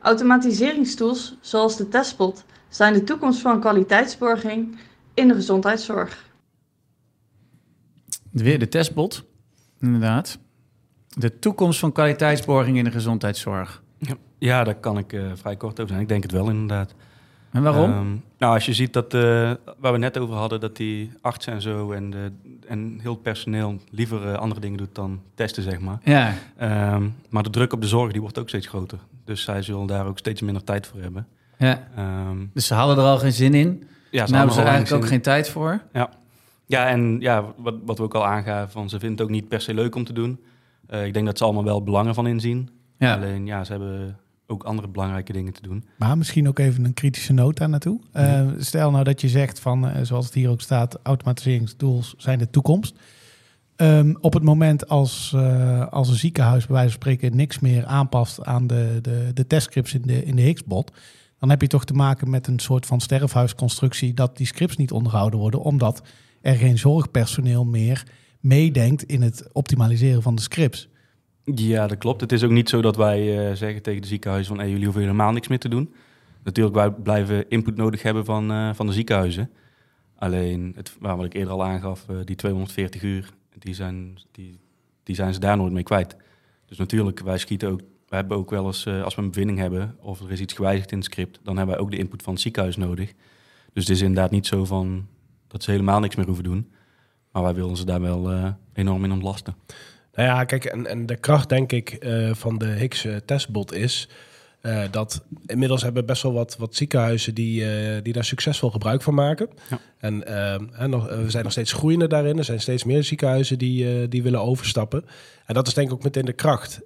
Automatiseringstools 0.00 1.36
zoals 1.40 1.76
de 1.76 1.88
testbot 1.88 2.44
zijn 2.68 2.92
de 2.92 3.04
toekomst 3.04 3.40
van 3.40 3.60
kwaliteitsborging 3.60 4.78
in 5.14 5.28
de 5.28 5.34
gezondheidszorg. 5.34 6.30
Weer 8.30 8.58
de 8.58 8.68
testbot, 8.68 9.24
inderdaad. 9.80 10.38
De 11.08 11.38
toekomst 11.38 11.78
van 11.78 11.92
kwaliteitsborging 11.92 12.76
in 12.76 12.84
de 12.84 12.90
gezondheidszorg. 12.90 13.82
Ja, 13.98 14.14
ja 14.38 14.64
daar 14.64 14.74
kan 14.74 14.98
ik 14.98 15.12
uh, 15.12 15.32
vrij 15.34 15.56
kort 15.56 15.80
over 15.80 15.88
zijn. 15.88 16.00
Ik 16.00 16.08
denk 16.08 16.22
het 16.22 16.32
wel, 16.32 16.48
inderdaad. 16.48 16.94
En 17.52 17.62
waarom? 17.62 17.90
Um, 17.90 18.22
nou, 18.38 18.54
als 18.54 18.66
je 18.66 18.72
ziet 18.72 18.92
dat, 18.92 19.14
uh, 19.14 19.20
waar 19.78 19.92
we 19.92 19.98
net 19.98 20.18
over 20.18 20.34
hadden, 20.34 20.60
dat 20.60 20.76
die 20.76 21.12
artsen 21.20 21.52
en 21.52 21.60
zo 21.60 21.92
en, 21.92 22.10
de, 22.10 22.32
en 22.68 22.98
heel 23.02 23.12
het 23.12 23.22
personeel 23.22 23.78
liever 23.90 24.26
uh, 24.26 24.34
andere 24.34 24.60
dingen 24.60 24.78
doet 24.78 24.94
dan 24.94 25.20
testen, 25.34 25.62
zeg 25.62 25.80
maar. 25.80 25.98
Ja. 26.04 26.34
Um, 26.94 27.14
maar 27.30 27.42
de 27.42 27.50
druk 27.50 27.72
op 27.72 27.80
de 27.80 27.86
zorg 27.86 28.12
die 28.12 28.20
wordt 28.20 28.38
ook 28.38 28.48
steeds 28.48 28.66
groter. 28.66 28.98
Dus 29.24 29.42
zij 29.42 29.62
zullen 29.62 29.86
daar 29.86 30.06
ook 30.06 30.18
steeds 30.18 30.40
minder 30.40 30.64
tijd 30.64 30.86
voor 30.86 31.00
hebben. 31.00 31.26
Ja. 31.58 31.88
Ehm, 31.96 32.36
Dus 32.54 32.66
ze 32.66 32.74
hadden 32.74 32.96
er 32.96 33.02
al 33.10 33.18
geen 33.18 33.32
zin 33.32 33.54
in. 33.54 33.68
ja, 33.68 33.86
Ja, 34.10 34.26
ze 34.26 34.32
nou 34.32 34.36
hebben 34.36 34.54
ze 34.54 34.60
al 34.60 34.66
eigenlijk 34.66 35.02
ook 35.02 35.08
geen 35.08 35.20
tijd 35.22 35.48
voor. 35.48 35.80
zin- 35.92 36.06
Ja, 36.66 36.88
en 36.88 37.20
ja, 37.20 37.44
wat, 37.56 37.74
wat 37.84 37.98
we 37.98 38.04
ook 38.04 38.14
al 38.14 38.26
aangaven, 38.26 38.70
van 38.72 38.88
ze 38.88 38.98
vinden 38.98 39.18
het 39.18 39.26
ook 39.26 39.32
niet 39.34 39.48
per 39.48 39.60
se 39.60 39.74
leuk 39.74 39.94
om 39.94 40.04
te 40.04 40.12
doen. 40.12 40.40
Eh, 40.86 41.06
ik 41.06 41.12
denk 41.14 41.26
dat 41.26 41.38
ze 41.38 41.44
allemaal 41.44 41.64
wel 41.64 41.82
belangen 41.82 42.14
van 42.14 42.26
inzien. 42.26 42.70
Ja. 42.98 43.14
Alleen 43.14 43.46
ja, 43.46 43.64
ze 43.64 43.72
hebben 43.72 44.18
ook 44.46 44.62
andere 44.62 44.88
belangrijke 44.88 45.32
dingen 45.32 45.52
te 45.52 45.62
doen. 45.62 45.84
Maar 45.96 46.18
misschien 46.18 46.48
ook 46.48 46.58
even 46.58 46.84
een 46.84 46.94
kritische 46.94 47.32
noot 47.32 47.56
daar 47.56 47.68
naartoe. 47.68 48.00
Eh, 48.12 48.48
stel 48.58 48.90
nou 48.90 49.04
dat 49.04 49.20
je 49.20 49.28
zegt 49.28 49.60
van, 49.60 49.88
eh, 49.88 50.02
zoals 50.02 50.24
het 50.24 50.34
hier 50.34 50.50
ook 50.50 50.60
staat, 50.60 50.98
automatiseringsdoels 51.02 52.14
zijn 52.16 52.38
de 52.38 52.50
toekomst. 52.50 52.98
Ehm, 53.76 54.14
op 54.20 54.32
het 54.32 54.42
moment 54.42 54.88
als, 54.88 55.32
eh, 55.34 55.86
als 55.86 56.08
een 56.08 56.16
ziekenhuis 56.16 56.66
bij 56.66 56.74
wijze 56.74 56.90
van 56.90 57.00
spreken 57.00 57.36
niks 57.36 57.58
meer 57.58 57.84
aanpast 57.84 58.44
aan 58.44 58.66
de, 58.66 58.98
de, 59.02 59.30
de 59.34 59.46
testscripts 59.46 59.94
in 59.94 60.02
de, 60.02 60.24
in 60.24 60.36
de 60.36 60.42
Higgsbot, 60.42 60.92
dan 61.38 61.50
heb 61.50 61.60
je 61.60 61.66
toch 61.66 61.84
te 61.84 61.94
maken 61.94 62.30
met 62.30 62.46
een 62.46 62.58
soort 62.58 62.86
van 62.86 63.00
sterfhuisconstructie 63.00 64.14
dat 64.14 64.36
die 64.36 64.46
scripts 64.46 64.76
niet 64.76 64.92
onderhouden 64.92 65.38
worden, 65.38 65.60
omdat 65.60 66.02
er 66.40 66.54
geen 66.54 66.78
zorgpersoneel 66.78 67.64
meer 67.64 68.06
meedenkt 68.40 69.02
in 69.02 69.22
het 69.22 69.48
optimaliseren 69.52 70.22
van 70.22 70.34
de 70.34 70.42
scripts. 70.42 70.88
Ja, 71.44 71.86
dat 71.86 71.98
klopt. 71.98 72.20
Het 72.20 72.32
is 72.32 72.42
ook 72.42 72.50
niet 72.50 72.68
zo 72.68 72.82
dat 72.82 72.96
wij 72.96 73.48
eh, 73.48 73.56
zeggen 73.56 73.82
tegen 73.82 74.00
de 74.00 74.06
ziekenhuizen 74.06 74.56
van 74.56 74.68
jullie 74.68 74.84
hoeven 74.84 75.02
helemaal 75.02 75.32
niks 75.32 75.48
meer 75.48 75.58
te 75.58 75.68
doen. 75.68 75.94
Natuurlijk, 76.42 76.76
wij 76.76 76.90
blijven 76.90 77.48
input 77.48 77.76
nodig 77.76 78.02
hebben 78.02 78.24
van, 78.24 78.50
eh, 78.50 78.74
van 78.74 78.86
de 78.86 78.92
ziekenhuizen. 78.92 79.50
Alleen, 80.16 80.72
het, 80.76 80.96
wat 81.00 81.24
ik 81.24 81.34
eerder 81.34 81.52
al 81.52 81.64
aangaf, 81.64 82.08
eh, 82.08 82.16
die 82.24 82.36
240 82.36 83.02
uur, 83.02 83.30
die 83.58 83.74
zijn, 83.74 84.18
die, 84.30 84.58
die 85.02 85.14
zijn 85.14 85.34
ze 85.34 85.40
daar 85.40 85.56
nooit 85.56 85.72
mee 85.72 85.82
kwijt. 85.82 86.16
Dus 86.66 86.78
natuurlijk, 86.78 87.20
wij 87.20 87.38
schieten 87.38 87.70
ook, 87.70 87.80
wij 88.08 88.18
hebben 88.18 88.36
ook 88.36 88.50
wel 88.50 88.66
eens, 88.66 88.86
als 88.86 89.14
we 89.14 89.22
een 89.22 89.28
bevinding 89.28 89.58
hebben 89.58 89.96
of 90.00 90.20
er 90.20 90.30
is 90.30 90.40
iets 90.40 90.54
gewijzigd 90.54 90.92
in 90.92 90.98
het 90.98 91.06
script, 91.06 91.40
dan 91.42 91.56
hebben 91.56 91.74
wij 91.74 91.84
ook 91.84 91.90
de 91.90 91.96
input 91.98 92.22
van 92.22 92.32
het 92.32 92.42
ziekenhuis 92.42 92.76
nodig. 92.76 93.12
Dus 93.72 93.86
het 93.86 93.96
is 93.96 94.00
inderdaad 94.00 94.30
niet 94.30 94.46
zo 94.46 94.64
van 94.64 95.06
dat 95.46 95.62
ze 95.62 95.70
helemaal 95.70 96.00
niks 96.00 96.16
meer 96.16 96.26
hoeven 96.26 96.44
doen. 96.44 96.72
Maar 97.32 97.42
wij 97.42 97.54
willen 97.54 97.76
ze 97.76 97.84
daar 97.84 98.00
wel 98.00 98.54
enorm 98.72 99.04
in 99.04 99.12
ontlasten. 99.12 99.54
Nou 100.14 100.28
ja, 100.28 100.44
kijk, 100.44 100.64
en, 100.64 100.86
en 100.86 101.06
de 101.06 101.16
kracht 101.16 101.48
denk 101.48 101.72
ik 101.72 101.90
eh, 101.90 102.30
van 102.34 102.58
de 102.58 102.66
Higgs 102.66 103.04
eh, 103.04 103.16
testbot 103.16 103.72
is 103.72 104.08
eh, 104.60 104.82
dat 104.90 105.24
inmiddels 105.46 105.82
hebben 105.82 106.06
best 106.06 106.22
wel 106.22 106.32
wat, 106.32 106.56
wat 106.56 106.74
ziekenhuizen 106.74 107.34
die, 107.34 107.64
die 108.02 108.12
daar 108.12 108.24
succesvol 108.24 108.70
gebruik 108.70 109.02
van 109.02 109.14
maken. 109.14 109.48
Ja. 109.70 109.78
En 110.00 110.90
nog, 110.90 111.08
we 111.08 111.30
zijn 111.30 111.42
nog 111.42 111.52
steeds 111.52 111.72
groeiende 111.72 112.06
daarin. 112.06 112.38
Er 112.38 112.44
zijn 112.44 112.60
steeds 112.60 112.84
meer 112.84 113.04
ziekenhuizen 113.04 113.58
die, 113.58 114.08
die 114.08 114.22
willen 114.22 114.42
overstappen. 114.42 115.04
En 115.46 115.54
dat 115.54 115.66
is 115.66 115.74
denk 115.74 115.88
ik 115.88 115.94
ook 115.94 116.02
meteen 116.02 116.24
de 116.24 116.32
kracht 116.32 116.80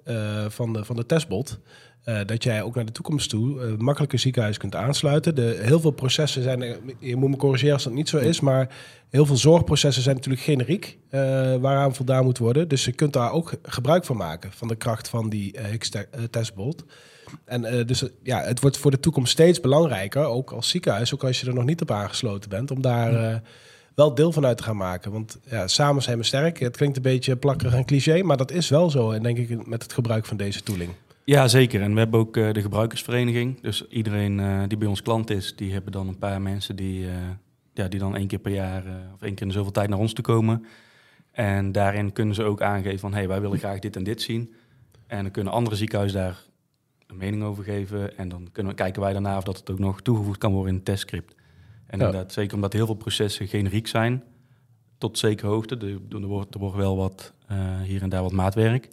van, 0.47 0.73
de, 0.73 0.85
van 0.85 0.95
de 0.95 1.05
testbot. 1.05 1.59
Eh, 2.07 2.19
dat 2.25 2.43
jij 2.43 2.61
ook 2.63 2.75
naar 2.75 2.85
de 2.85 2.91
toekomst 2.91 3.29
toe 3.29 3.61
uh, 3.61 3.77
makkelijke 3.77 4.17
ziekenhuis 4.17 4.57
kunt 4.57 4.75
aansluiten. 4.75 5.35
De, 5.35 5.57
heel 5.61 5.79
veel 5.79 5.91
processen 5.91 6.43
zijn, 6.43 6.61
er- 6.61 6.79
je 6.99 7.15
moet 7.15 7.29
me 7.29 7.35
corrigeren 7.35 7.73
als 7.73 7.83
dat 7.83 7.93
niet 7.93 8.09
zo 8.09 8.17
is, 8.17 8.39
maar 8.39 8.69
heel 9.09 9.25
veel 9.25 9.35
zorgprocessen 9.37 10.03
zijn 10.03 10.15
natuurlijk 10.15 10.43
generiek, 10.43 10.97
eh, 11.09 11.19
waaraan 11.55 11.95
voldaan 11.95 12.23
moet 12.23 12.37
worden. 12.37 12.67
Dus 12.67 12.85
je 12.85 12.91
kunt 12.91 13.13
daar 13.13 13.31
ook 13.31 13.53
gebruik 13.63 14.05
van 14.05 14.17
maken, 14.17 14.51
van 14.51 14.67
de 14.67 14.75
kracht 14.75 15.09
van 15.09 15.29
die 15.29 15.53
eh, 15.53 15.65
Higgs 15.65 15.89
te- 15.89 16.07
eh, 16.11 16.23
testbot. 16.23 16.83
En 17.45 17.65
eh, 17.65 17.85
dus 17.85 18.03
eh, 18.03 18.09
ja, 18.23 18.41
het 18.41 18.59
wordt 18.61 18.77
voor 18.77 18.91
de 18.91 18.99
toekomst 18.99 19.31
steeds 19.31 19.59
belangrijker, 19.61 20.25
ook 20.25 20.51
als 20.51 20.69
ziekenhuis, 20.69 21.13
ook 21.13 21.23
als 21.23 21.39
je 21.41 21.47
er 21.47 21.53
nog 21.53 21.65
niet 21.65 21.81
op 21.81 21.91
aangesloten 21.91 22.49
bent, 22.49 22.71
om 22.71 22.81
daar 22.81 23.13
eh, 23.31 23.35
wel 23.95 24.13
deel 24.15 24.31
van 24.31 24.45
uit 24.45 24.57
te 24.57 24.63
gaan 24.63 24.77
maken. 24.77 25.11
Want 25.11 25.37
ja, 25.49 25.67
samen 25.67 26.01
zijn 26.03 26.17
we 26.17 26.23
sterk. 26.23 26.59
Het 26.59 26.77
klinkt 26.77 26.95
een 26.95 27.01
beetje 27.01 27.35
plakkerig 27.35 27.73
en 27.73 27.85
cliché, 27.85 28.21
maar 28.23 28.37
dat 28.37 28.51
is 28.51 28.69
wel 28.69 28.89
zo, 28.89 29.11
en 29.11 29.23
denk 29.23 29.37
ik, 29.37 29.67
met 29.67 29.83
het 29.83 29.93
gebruik 29.93 30.25
van 30.25 30.37
deze 30.37 30.63
tooling. 30.63 30.91
Ja, 31.29 31.47
zeker. 31.47 31.81
En 31.81 31.93
we 31.93 31.99
hebben 31.99 32.19
ook 32.19 32.37
eh, 32.37 32.51
de 32.53 32.61
gebruikersvereniging. 32.61 33.61
Dus 33.61 33.87
iedereen 33.87 34.39
eh, 34.39 34.63
die 34.67 34.77
bij 34.77 34.87
ons 34.87 35.01
klant 35.01 35.29
is, 35.29 35.55
die 35.55 35.71
hebben 35.73 35.91
dan 35.91 36.07
een 36.07 36.17
paar 36.17 36.41
mensen 36.41 36.75
die, 36.75 37.07
eh, 37.07 37.13
ja, 37.73 37.87
die 37.87 37.99
dan 37.99 38.15
één 38.15 38.27
keer 38.27 38.39
per 38.39 38.51
jaar 38.51 38.83
of 39.13 39.21
één 39.21 39.35
keer 39.35 39.45
in 39.47 39.51
zoveel 39.51 39.71
tijd 39.71 39.89
naar 39.89 39.99
ons 39.99 40.13
toe 40.13 40.23
komen. 40.23 40.65
En 41.31 41.71
daarin 41.71 42.13
kunnen 42.13 42.35
ze 42.35 42.43
ook 42.43 42.61
aangeven 42.61 42.99
van, 42.99 43.11
hé, 43.11 43.17
hey, 43.17 43.27
wij 43.27 43.41
willen 43.41 43.57
graag 43.57 43.79
dit 43.79 43.95
en 43.95 44.03
dit 44.03 44.21
zien. 44.21 44.53
En 45.07 45.21
dan 45.21 45.31
kunnen 45.31 45.53
andere 45.53 45.75
ziekenhuizen 45.75 46.19
daar 46.19 46.43
een 47.07 47.17
mening 47.17 47.43
over 47.43 47.63
geven. 47.63 48.17
En 48.17 48.29
dan 48.29 48.49
kunnen, 48.51 48.75
kijken 48.75 49.01
wij 49.01 49.13
daarna 49.13 49.37
of 49.37 49.43
dat 49.43 49.57
het 49.57 49.71
ook 49.71 49.79
nog 49.79 50.01
toegevoegd 50.01 50.39
kan 50.39 50.51
worden 50.51 50.69
in 50.69 50.75
het 50.75 50.85
testscript. 50.85 51.35
En 51.87 51.99
Ja. 51.99 52.05
inderdaad, 52.05 52.33
zeker 52.33 52.55
omdat 52.55 52.73
heel 52.73 52.85
veel 52.85 52.95
processen 52.95 53.47
generiek 53.47 53.87
zijn, 53.87 54.23
tot 54.97 55.17
zekere 55.17 55.47
hoogte. 55.47 55.77
Er, 55.77 56.21
er, 56.21 56.27
wordt, 56.27 56.53
er 56.53 56.59
wordt 56.59 56.75
wel 56.77 56.97
wat, 56.97 57.33
hier 57.83 58.01
en 58.01 58.09
daar 58.09 58.21
wat 58.23 58.31
maatwerk. 58.31 58.89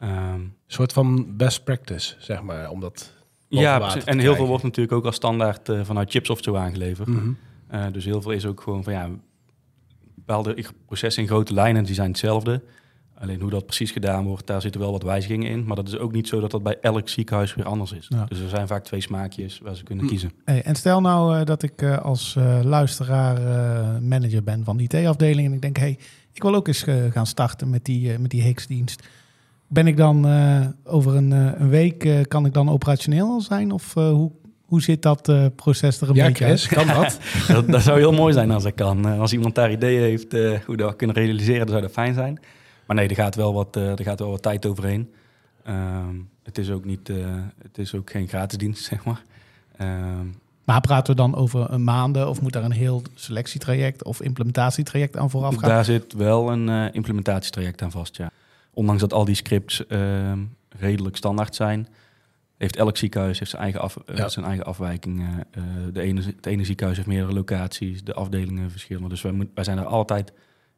Ehm, 0.00 0.34
Een 0.34 0.52
soort 0.66 0.92
van 0.92 1.36
best 1.36 1.64
practice, 1.64 2.14
zeg 2.18 2.42
maar, 2.42 2.70
om 2.70 2.80
dat 2.80 3.12
ja, 3.48 3.62
water 3.62 3.80
precies. 3.86 4.04
te 4.04 4.10
en 4.10 4.18
heel 4.18 4.34
veel 4.34 4.46
wordt 4.46 4.62
natuurlijk 4.64 4.96
ook 4.96 5.04
als 5.04 5.14
standaard 5.14 5.68
eh, 5.68 5.80
vanuit 5.84 6.10
chips 6.10 6.30
of 6.30 6.38
zo 6.42 6.54
aangeleverd. 6.56 7.08
Mhm. 7.08 7.30
Eh, 7.68 7.84
dus 7.92 8.04
heel 8.04 8.22
veel 8.22 8.30
is 8.32 8.46
ook 8.46 8.60
gewoon 8.60 8.84
van 8.84 8.92
ja, 8.92 9.08
bepaalde 10.14 10.64
processen 10.86 11.22
in 11.22 11.28
grote 11.28 11.54
lijnen, 11.54 11.84
die 11.84 11.94
zijn 11.94 12.08
hetzelfde. 12.08 12.62
Alleen 13.14 13.40
hoe 13.40 13.50
dat 13.50 13.66
precies 13.66 13.90
gedaan 13.90 14.24
wordt, 14.24 14.46
daar 14.46 14.60
zitten 14.60 14.80
wel 14.80 14.92
wat 14.92 15.02
wijzigingen 15.02 15.50
in. 15.50 15.64
Maar 15.64 15.76
dat 15.76 15.88
is 15.88 15.96
ook 15.98 16.12
niet 16.12 16.28
zo 16.28 16.40
dat 16.40 16.50
dat 16.50 16.62
bij 16.62 16.78
elk 16.80 17.08
ziekenhuis 17.08 17.54
weer 17.54 17.64
anders 17.64 17.92
is. 17.92 18.06
Ja. 18.08 18.24
Dus 18.24 18.40
er 18.40 18.48
zijn 18.48 18.66
vaak 18.66 18.84
twee 18.84 19.00
smaakjes 19.00 19.58
waar 19.58 19.74
ze 19.76 19.82
kunnen 19.84 20.04
Hm. 20.04 20.10
kiezen. 20.10 20.32
Hey, 20.44 20.62
en 20.62 20.74
stel 20.74 21.00
nou 21.00 21.38
eh, 21.38 21.44
dat 21.44 21.62
ik 21.62 21.82
eh, 21.82 21.98
als 21.98 22.36
eh, 22.36 22.60
luisteraar 22.62 23.36
eh, 23.36 23.98
manager 24.00 24.42
ben 24.42 24.64
van 24.64 24.76
de 24.76 24.82
IT-afdeling 24.82 25.46
en 25.46 25.52
ik 25.52 25.60
denk, 25.62 25.76
hey, 25.76 25.98
ik 26.32 26.42
wil 26.42 26.54
ook 26.54 26.68
eens 26.68 26.84
gaan 27.10 27.26
starten 27.26 27.70
met 27.70 27.84
die, 27.84 28.18
met 28.18 28.30
die 28.30 28.42
Higgs-dienst. 28.42 29.08
Ben 29.72 29.86
ik 29.86 29.96
dan 29.96 30.26
eh, 30.26 30.66
over 30.84 31.14
een, 31.16 31.32
eh, 31.32 31.60
een 31.60 31.68
week, 31.68 32.04
eh, 32.04 32.20
kan 32.28 32.46
ik 32.46 32.52
dan 32.52 32.68
operationeel 32.70 33.26
al 33.28 33.40
zijn? 33.40 33.70
Of 33.72 33.96
eh, 33.96 34.10
hoe, 34.10 34.30
hoe 34.64 34.82
zit 34.82 35.02
dat 35.02 35.28
eh, 35.28 35.46
proces 35.56 36.00
er 36.00 36.08
een 36.08 36.14
Ja, 36.14 36.26
beetje 36.26 36.44
Chris, 36.44 36.74
uit? 36.74 36.86
kan 36.86 37.02
dat? 37.02 37.18
dat, 37.48 37.68
dat 37.68 37.82
zou 37.82 37.98
heel 37.98 38.12
mooi 38.12 38.32
zijn 38.32 38.50
als 38.50 38.62
dat 38.62 38.74
kan. 38.74 39.04
Als 39.18 39.32
iemand 39.32 39.54
daar 39.54 39.70
ideeën 39.72 40.00
heeft 40.02 40.34
eh, 40.34 40.58
hoe 40.66 40.76
dat 40.76 40.96
kunnen 40.96 41.16
realiseren, 41.16 41.60
dan 41.60 41.68
zou 41.68 41.80
dat 41.82 41.90
fijn 41.92 42.14
zijn. 42.14 42.38
Maar 42.86 42.96
nee, 42.96 43.08
er 43.08 43.14
gaat 43.14 43.34
wel 43.34 43.54
wat, 43.54 43.76
eh, 43.76 43.88
er 43.90 44.02
gaat 44.02 44.18
wel 44.20 44.30
wat 44.30 44.42
tijd 44.42 44.66
overheen. 44.66 45.10
Ehm, 45.64 46.14
het, 46.42 46.58
is 46.58 46.70
ook 46.70 46.84
niet, 46.84 47.08
eh, 47.08 47.16
het 47.62 47.78
is 47.78 47.94
ook 47.94 48.10
geen 48.10 48.28
gratis 48.28 48.58
dienst, 48.58 48.84
zeg 48.92 49.04
maar. 49.04 49.22
Ehm, 49.76 50.26
Maar 50.64 50.80
praten 50.80 51.14
we 51.14 51.20
dan 51.20 51.34
over 51.34 51.70
een 51.72 51.84
maanden 51.84 52.28
of 52.28 52.40
moet 52.40 52.52
daar 52.52 52.64
een 52.64 52.70
heel 52.72 53.02
selectietraject 53.14 54.04
of 54.04 54.20
implementatietraject 54.22 55.16
aan 55.16 55.30
vooraf 55.30 55.54
gaan? 55.56 55.68
Daar 55.68 55.84
zit 55.84 56.12
wel 56.12 56.50
een 56.52 56.68
eh, 56.68 56.84
implementatietraject 56.94 57.82
aan 57.82 57.90
vast, 57.90 58.16
ja. 58.16 58.30
Ondanks 58.70 59.00
dat 59.00 59.12
al 59.12 59.24
die 59.24 59.34
scripts 59.34 59.86
ehm, 59.86 60.44
redelijk 60.68 61.16
standaard 61.16 61.54
zijn, 61.54 61.88
heeft 62.56 62.76
elk 62.76 62.96
ziekenhuis 62.96 63.38
heeft 63.38 63.50
zijn 63.50 63.62
eigen, 63.62 63.80
af, 63.80 63.96
eh, 63.96 64.16
Ja. 64.16 64.28
zijn 64.28 64.44
eigen 64.46 64.64
afwijkingen. 64.64 65.44
Eh, 65.50 65.62
de 65.92 66.00
ene, 66.00 66.22
het 66.22 66.46
ene 66.46 66.64
ziekenhuis 66.64 66.96
heeft 66.96 67.08
meerdere 67.08 67.32
locaties, 67.32 68.04
de 68.04 68.14
afdelingen 68.14 68.70
verschillen. 68.70 69.08
Dus 69.08 69.22
wij, 69.22 69.32
moet, 69.32 69.48
wij 69.54 69.64
zijn 69.64 69.78
er 69.78 69.84
altijd, 69.84 70.32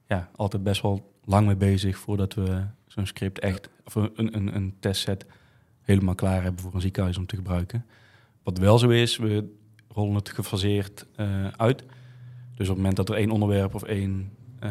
ja, 0.06 0.30
altijd 0.36 0.62
best 0.62 0.82
wel 0.82 1.12
lang 1.24 1.46
mee 1.46 1.56
bezig 1.56 1.98
voordat 1.98 2.34
we 2.34 2.62
zo'n 2.86 3.06
script 3.06 3.38
echt, 3.38 3.68
of 3.84 3.94
een, 3.94 4.10
een, 4.14 4.56
een 4.56 4.74
testset 4.80 5.26
helemaal 5.82 6.14
klaar 6.14 6.42
hebben 6.42 6.62
voor 6.62 6.74
een 6.74 6.80
ziekenhuis 6.80 7.18
om 7.18 7.26
te 7.26 7.36
gebruiken. 7.36 7.86
Wat 8.42 8.58
wel 8.58 8.78
zo 8.78 8.88
is, 8.88 9.16
we 9.16 9.52
rollen 9.88 10.14
het 10.14 10.28
gefaseerd 10.28 11.06
eh, 11.16 11.46
uit. 11.56 11.84
Dus 12.54 12.68
op 12.68 12.74
het 12.74 12.76
moment 12.76 12.96
dat 12.96 13.08
er 13.08 13.14
één 13.14 13.30
onderwerp 13.30 13.74
of 13.74 13.82
één 13.82 14.30
eh, 14.58 14.70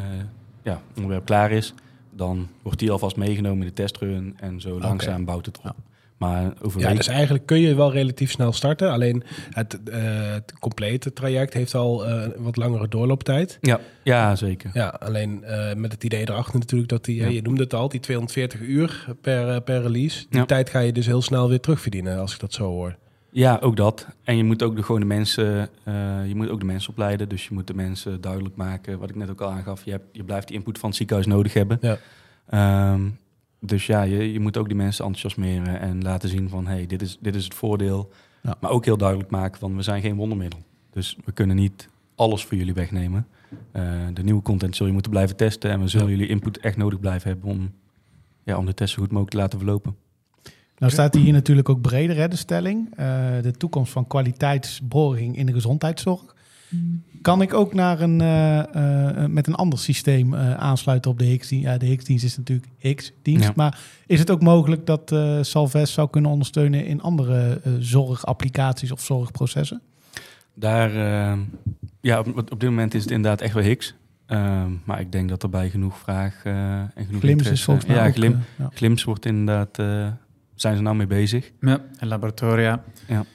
ja, 0.64 0.82
onderwerp 0.96 1.26
klaar 1.26 1.52
is, 1.52 1.74
dan 2.22 2.48
wordt 2.62 2.80
die 2.80 2.92
alvast 2.92 3.16
meegenomen 3.16 3.60
in 3.62 3.68
de 3.68 3.74
testrun 3.74 4.34
en 4.40 4.62
zo 4.62 4.80
langzaam 4.80 5.26
bouwt 5.26 5.46
het 5.46 5.58
op. 5.58 5.64
Ja. 5.64 5.76
Maar 6.18 6.54
over 6.62 6.82
Ja, 6.82 6.94
dus 6.94 7.08
eigenlijk 7.08 7.46
kun 7.46 7.60
je 7.60 7.76
wel 7.76 7.92
relatief 7.92 8.32
snel 8.32 8.54
starten. 8.54 8.92
Alleen 8.92 9.24
het, 9.50 9.80
eh, 9.84 10.32
het 10.32 10.54
complete 10.60 11.14
traject 11.14 11.54
heeft 11.54 11.76
al 11.76 12.08
een 12.08 12.34
wat 12.38 12.56
langere 12.58 12.88
doorlooptijd. 12.88 13.58
ja, 13.62 13.80
ja, 14.04 14.36
zeker. 14.36 14.70
Ja, 14.74 14.88
alleen 14.88 15.44
eh, 15.44 15.74
met 15.76 15.92
het 15.92 16.04
idee 16.04 16.22
erachter 16.30 16.60
natuurlijk 16.60 16.90
dat 16.90 17.06
die, 17.06 17.16
Ja. 17.16 17.28
je 17.28 17.42
noemde 17.42 17.64
het 17.64 17.74
al, 17.74 17.90
die 17.90 18.00
240 18.00 18.60
uur 18.60 19.06
per, 19.22 19.62
per 19.62 19.82
release. 19.82 20.26
Die 20.30 20.40
Ja. 20.40 20.46
tijd 20.46 20.70
ga 20.70 20.80
je 20.80 20.92
dus 20.92 21.06
heel 21.06 21.22
snel 21.22 21.50
weer 21.50 21.60
terugverdienen, 21.60 22.20
als 22.20 22.34
ik 22.34 22.40
dat 22.40 22.54
zo 22.54 22.64
hoor. 22.66 22.96
Ja, 23.32 23.58
ook 23.62 23.76
dat. 23.76 24.08
En 24.24 24.38
je 24.38 24.44
moet 24.44 24.64
ook 24.64 24.76
de, 24.76 24.84
gewoon 24.84 25.02
de 25.02 25.08
mensen, 25.08 25.70
eh, 25.84 26.28
je 26.28 26.36
moet 26.36 26.50
ook 26.50 26.60
de 26.60 26.66
mensen 26.66 26.90
opleiden. 26.92 27.30
Dus 27.30 27.48
je 27.48 27.54
moet 27.54 27.68
de 27.68 27.74
mensen 27.74 28.22
duidelijk 28.22 28.56
maken, 28.56 29.00
wat 29.00 29.10
ik 29.10 29.16
net 29.16 29.30
ook 29.30 29.42
al 29.42 29.50
aangaf. 29.52 29.86
Je, 29.86 29.92
hebt, 29.92 30.06
je 30.12 30.24
blijft 30.24 30.48
die 30.48 30.58
input 30.58 30.80
van 30.80 30.90
het 30.90 30.98
ziekenhuis 30.98 31.28
nodig 31.28 31.54
hebben. 31.54 31.78
Ja. 31.82 31.98
Ehm, 32.50 33.10
dus 33.60 33.86
ja, 33.86 34.02
je, 34.02 34.32
je 34.32 34.40
moet 34.40 34.58
ook 34.58 34.68
die 34.68 34.76
mensen 34.78 35.06
enthousiasmeren 35.06 35.80
en 35.80 36.02
laten 36.02 36.30
zien 36.30 36.50
van, 36.50 36.68
hey, 36.68 36.86
dit 36.86 37.02
is, 37.02 37.18
dit 37.20 37.36
is 37.36 37.44
het 37.44 37.54
voordeel. 37.54 38.12
Ja. 38.44 38.56
Maar 38.60 38.72
ook 38.72 38.86
heel 38.86 38.98
duidelijk 38.98 39.30
maken 39.30 39.60
van, 39.60 39.76
we 39.76 39.82
zijn 39.82 40.02
geen 40.02 40.16
wondermiddel. 40.16 40.60
Dus 40.92 41.18
we 41.26 41.32
kunnen 41.32 41.56
niet 41.56 41.90
alles 42.16 42.46
voor 42.46 42.58
jullie 42.58 42.74
wegnemen. 42.74 43.28
Eh, 43.72 43.92
de 44.14 44.24
nieuwe 44.24 44.42
content 44.42 44.76
zul 44.76 44.86
je 44.86 44.94
moeten 44.94 45.12
blijven 45.12 45.36
testen. 45.36 45.72
En 45.72 45.80
we 45.82 45.88
zullen 45.88 46.06
Ja. 46.08 46.12
jullie 46.12 46.28
input 46.30 46.58
echt 46.58 46.78
nodig 46.78 47.00
blijven 47.00 47.30
hebben 47.30 47.50
om, 47.50 47.72
ja, 48.44 48.58
om 48.58 48.66
de 48.66 48.74
test 48.74 48.94
zo 48.94 49.00
goed 49.02 49.12
mogelijk 49.12 49.32
te 49.32 49.38
laten 49.42 49.60
verlopen. 49.60 49.96
Nou 50.82 50.94
staat 50.94 51.16
hier 51.16 51.34
natuurlijk 51.34 51.70
ook 51.70 51.82
breder, 51.82 52.16
hè, 52.16 52.28
de 52.28 52.36
stelling. 52.36 52.90
Eh, 52.96 53.06
de 53.42 53.52
toekomst 53.52 53.92
van 53.92 54.08
kwaliteitsborging 54.08 55.38
in 55.38 55.46
de 55.46 55.54
gezondheidszorg. 55.54 56.36
Kan 57.22 57.42
ik 57.42 57.54
ook 57.54 57.74
naar 57.74 58.02
een, 58.02 58.20
uh, 58.20 58.64
uh, 58.76 59.26
met 59.26 59.48
een 59.48 59.56
ander 59.56 59.80
systeem 59.80 60.34
uh, 60.34 60.54
aansluiten 60.54 61.12
op 61.12 61.20
de 61.20 61.26
Higgs-dienst? 61.26 61.66
Ja, 61.66 61.78
de 61.78 61.86
Higgs-dienst 61.86 62.24
is 62.24 62.38
natuurlijk 62.38 62.68
Higgs-dienst. 62.78 63.44
Ja. 63.44 63.54
Maar 63.56 63.80
is 64.06 64.20
het 64.20 64.32
ook 64.32 64.42
mogelijk 64.42 64.86
dat 64.86 65.16
Salves 65.42 65.94
zou 65.94 66.10
kunnen 66.10 66.32
ondersteunen 66.32 66.86
in 66.86 67.02
andere 67.02 67.62
zorgapplicaties 67.80 68.92
of 68.92 69.02
zorgprocessen? 69.02 69.82
Daar, 70.54 70.92
ja, 72.02 72.20
op, 72.20 72.28
op, 72.28 72.60
dit 72.60 72.70
moment 72.70 72.94
is 72.94 73.02
het 73.02 73.12
inderdaad 73.12 73.42
echt 73.42 73.54
wel 73.54 73.64
Higgs. 73.64 73.96
maar 74.84 75.00
ik 75.00 75.12
denk 75.12 75.30
dat 75.30 75.44
er 75.44 75.50
bij 75.50 75.70
genoeg 75.70 75.98
vraag 75.98 76.42
en 76.44 77.06
genoeg 77.06 77.22
Glims 77.22 77.50
is 77.50 77.64
volgens 77.64 77.86
mij 77.86 77.96
ja, 77.96 78.08
ook, 78.08 78.14
Glim, 78.14 78.40
ja. 78.58 78.70
Glims 78.74 79.04
wordt 79.04 79.26
inderdaad, 79.26 79.78
zijn 80.62 80.76
ze 80.76 80.82
nou 80.82 80.96
mee 80.96 81.08
bezig. 81.08 81.52
Ja, 81.60 81.82
en 81.98 82.08
laboratoria. 82.08 82.84
Ja. 83.08 83.26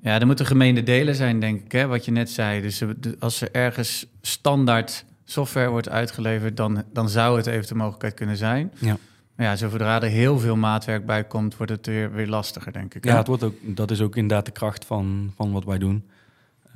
Ja, 0.00 0.20
er 0.20 0.26
moeten 0.26 0.46
gemene 0.46 0.82
delen 0.82 1.14
zijn, 1.14 1.40
denk 1.40 1.64
ik, 1.64 1.72
hè, 1.72 1.86
wat 1.86 2.04
je 2.04 2.10
net 2.10 2.30
zei. 2.30 2.60
Dus 2.60 2.82
als 3.18 3.40
er 3.40 3.48
ergens 3.52 4.06
standaard 4.20 5.04
software 5.24 5.70
wordt 5.70 5.88
uitgeleverd, 5.88 6.56
dan, 6.56 6.82
dan 6.92 7.08
zou 7.08 7.36
het 7.36 7.46
even 7.46 7.66
de 7.66 7.74
mogelijkheid 7.74 8.14
kunnen 8.14 8.36
zijn. 8.36 8.72
Ja. 8.78 8.96
Maar 9.34 9.46
ja, 9.46 9.56
zodra 9.56 10.02
er 10.02 10.08
heel 10.08 10.38
veel 10.38 10.56
maatwerk 10.56 11.06
bij 11.06 11.24
komt, 11.24 11.56
wordt 11.56 11.72
het 11.72 11.86
weer, 11.86 12.12
weer 12.12 12.26
lastiger, 12.26 12.72
denk 12.72 12.94
ik. 12.94 13.04
Ja, 13.04 13.16
het 13.16 13.26
wordt 13.26 13.42
ook, 13.42 13.54
dat 13.62 13.90
is 13.90 14.00
ook 14.00 14.16
inderdaad 14.16 14.44
de 14.44 14.52
kracht 14.52 14.84
van, 14.84 15.32
van 15.36 15.52
wat 15.52 15.64
wij 15.64 15.78
doen. 15.78 16.04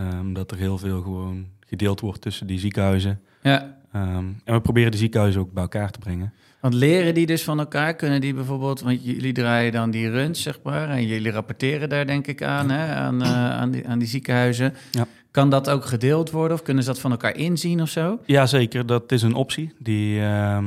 Um, 0.01 0.33
dat 0.33 0.51
er 0.51 0.57
heel 0.57 0.79
veel 0.79 1.03
gewoon 1.03 1.47
gedeeld 1.67 2.01
wordt 2.01 2.21
tussen 2.21 2.47
die 2.47 2.59
ziekenhuizen. 2.59 3.21
Ja. 3.43 3.77
Um, 3.97 4.41
en 4.45 4.55
we 4.55 4.61
proberen 4.61 4.91
de 4.91 4.97
ziekenhuizen 4.97 5.41
ook 5.41 5.53
bij 5.53 5.63
elkaar 5.63 5.91
te 5.91 5.99
brengen. 5.99 6.33
Want 6.61 6.75
leren 6.75 7.14
die 7.14 7.27
dus 7.27 7.44
van 7.44 7.59
elkaar? 7.59 7.94
Kunnen 7.94 8.20
die 8.20 8.35
bijvoorbeeld, 8.35 8.81
want 8.81 9.05
jullie 9.05 9.33
draaien 9.33 9.73
dan 9.73 9.90
die 9.90 10.11
runs, 10.11 10.42
zeg 10.42 10.59
maar, 10.62 10.88
en 10.88 11.07
jullie 11.07 11.31
rapporteren 11.31 11.88
daar 11.88 12.07
denk 12.07 12.27
ik 12.27 12.42
aan, 12.42 12.70
hè, 12.70 12.94
aan, 12.94 13.23
uh, 13.23 13.51
aan, 13.51 13.70
die, 13.70 13.88
aan 13.88 13.99
die 13.99 14.09
ziekenhuizen. 14.09 14.75
Ja. 14.90 15.07
Kan 15.31 15.51
dat 15.51 15.70
ook 15.70 15.85
gedeeld 15.85 16.31
worden 16.31 16.57
of 16.57 16.62
kunnen 16.62 16.83
ze 16.83 16.88
dat 16.88 17.01
van 17.01 17.11
elkaar 17.11 17.37
inzien 17.37 17.83
of 17.83 17.88
zo? 17.88 18.18
Ja, 18.27 18.46
zeker. 18.46 18.87
Dat 18.87 19.12
is 19.12 19.23
een 19.23 19.35
optie. 19.35 19.73
Die 19.79 20.20
uh, 20.20 20.64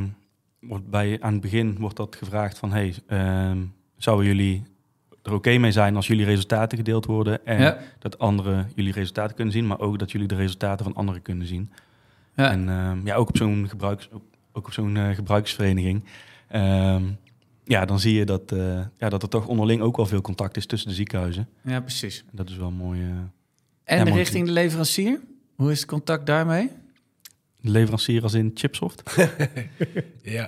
wordt 0.59 0.89
bij, 0.89 1.17
aan 1.21 1.31
het 1.31 1.41
begin 1.41 1.75
wordt 1.79 1.95
dat 1.95 2.15
gevraagd 2.15 2.57
van, 2.57 2.71
hey, 2.71 2.93
uh, 3.07 3.51
zouden 3.97 4.25
jullie 4.25 4.63
er 5.09 5.29
oké 5.29 5.33
okay 5.33 5.57
mee 5.57 5.71
zijn 5.71 5.95
als 5.95 6.07
jullie 6.07 6.25
resultaten 6.25 6.77
gedeeld 6.77 7.05
worden 7.05 7.45
en 7.45 7.61
ja. 7.61 7.77
dat 7.99 8.19
anderen 8.19 8.71
jullie 8.75 8.93
resultaten 8.93 9.35
kunnen 9.35 9.53
zien, 9.53 9.67
maar 9.67 9.79
ook 9.79 9.99
dat 9.99 10.11
jullie 10.11 10.27
de 10.27 10.35
resultaten 10.35 10.85
van 10.85 10.95
anderen 10.95 11.21
kunnen 11.21 11.47
zien. 11.47 11.71
Ja. 12.35 12.51
En 12.51 13.01
ja, 13.03 13.15
ook 13.15 13.29
op 13.29 13.37
zo'n 13.37 13.65
gebruiks 13.69 14.09
ook 14.53 14.65
op 14.65 14.73
zo'n 14.73 14.95
uh, 14.95 15.09
gebruiksvereniging. 15.09 16.03
Um, 16.55 17.17
ja, 17.63 17.85
dan 17.85 17.99
zie 17.99 18.13
je 18.13 18.25
dat, 18.25 18.51
uh, 18.51 18.79
ja, 18.97 19.09
dat 19.09 19.23
er 19.23 19.29
toch 19.29 19.47
onderling 19.47 19.81
ook 19.81 19.97
wel 19.97 20.05
veel 20.05 20.21
contact 20.21 20.57
is 20.57 20.65
tussen 20.65 20.89
de 20.89 20.95
ziekenhuizen. 20.95 21.47
Ja, 21.61 21.81
precies. 21.81 22.23
Dat 22.31 22.49
is 22.49 22.57
wel 22.57 22.71
mooi. 22.71 23.01
Uh, 23.01 23.07
en 23.83 24.05
ja, 24.05 24.13
richting 24.13 24.45
de 24.45 24.51
leverancier? 24.51 25.19
Hoe 25.55 25.71
is 25.71 25.79
het 25.79 25.89
contact 25.89 26.25
daarmee? 26.25 26.69
De 27.61 27.69
leverancier 27.69 28.23
als 28.23 28.33
in 28.33 28.51
Chipsoft? 28.53 29.03
ja. 30.21 30.47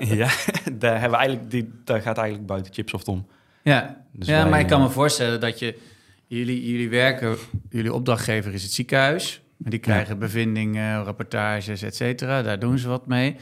ja, 0.00 0.30
daar, 0.78 1.00
hebben 1.00 1.10
we 1.10 1.16
eigenlijk, 1.16 1.50
die, 1.50 1.70
daar 1.84 2.00
gaat 2.00 2.18
eigenlijk 2.18 2.46
buiten 2.46 2.72
Chipsoft 2.72 3.08
om. 3.08 3.26
Ja, 3.62 4.04
dus 4.12 4.28
ja 4.28 4.42
wij, 4.42 4.50
maar 4.50 4.60
ik 4.60 4.66
kan 4.66 4.80
me 4.80 4.88
voorstellen 4.90 5.40
dat 5.40 5.58
je... 5.58 5.78
Jullie, 6.26 6.70
jullie 6.70 6.88
werken, 6.88 7.36
jullie 7.70 7.92
opdrachtgever 7.92 8.54
is 8.54 8.62
het 8.62 8.72
ziekenhuis. 8.72 9.42
Die 9.64 9.78
krijgen 9.78 10.14
ja. 10.14 10.20
bevindingen, 10.20 11.04
rapportages, 11.04 11.82
et 11.82 11.96
cetera. 11.96 12.42
Daar 12.42 12.58
doen 12.58 12.78
ze 12.78 12.88
wat 12.88 13.06
mee. 13.06 13.36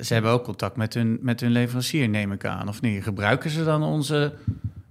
Ze 0.00 0.12
hebben 0.12 0.30
ook 0.30 0.44
contact 0.44 0.76
met 0.76 0.94
hun, 0.94 1.18
met 1.20 1.40
hun 1.40 1.50
leverancier, 1.50 2.08
neem 2.08 2.32
ik 2.32 2.44
aan, 2.44 2.68
of 2.68 2.80
niet? 2.80 3.02
Gebruiken 3.02 3.50
ze 3.50 3.64
dan 3.64 3.82
onze 3.82 4.34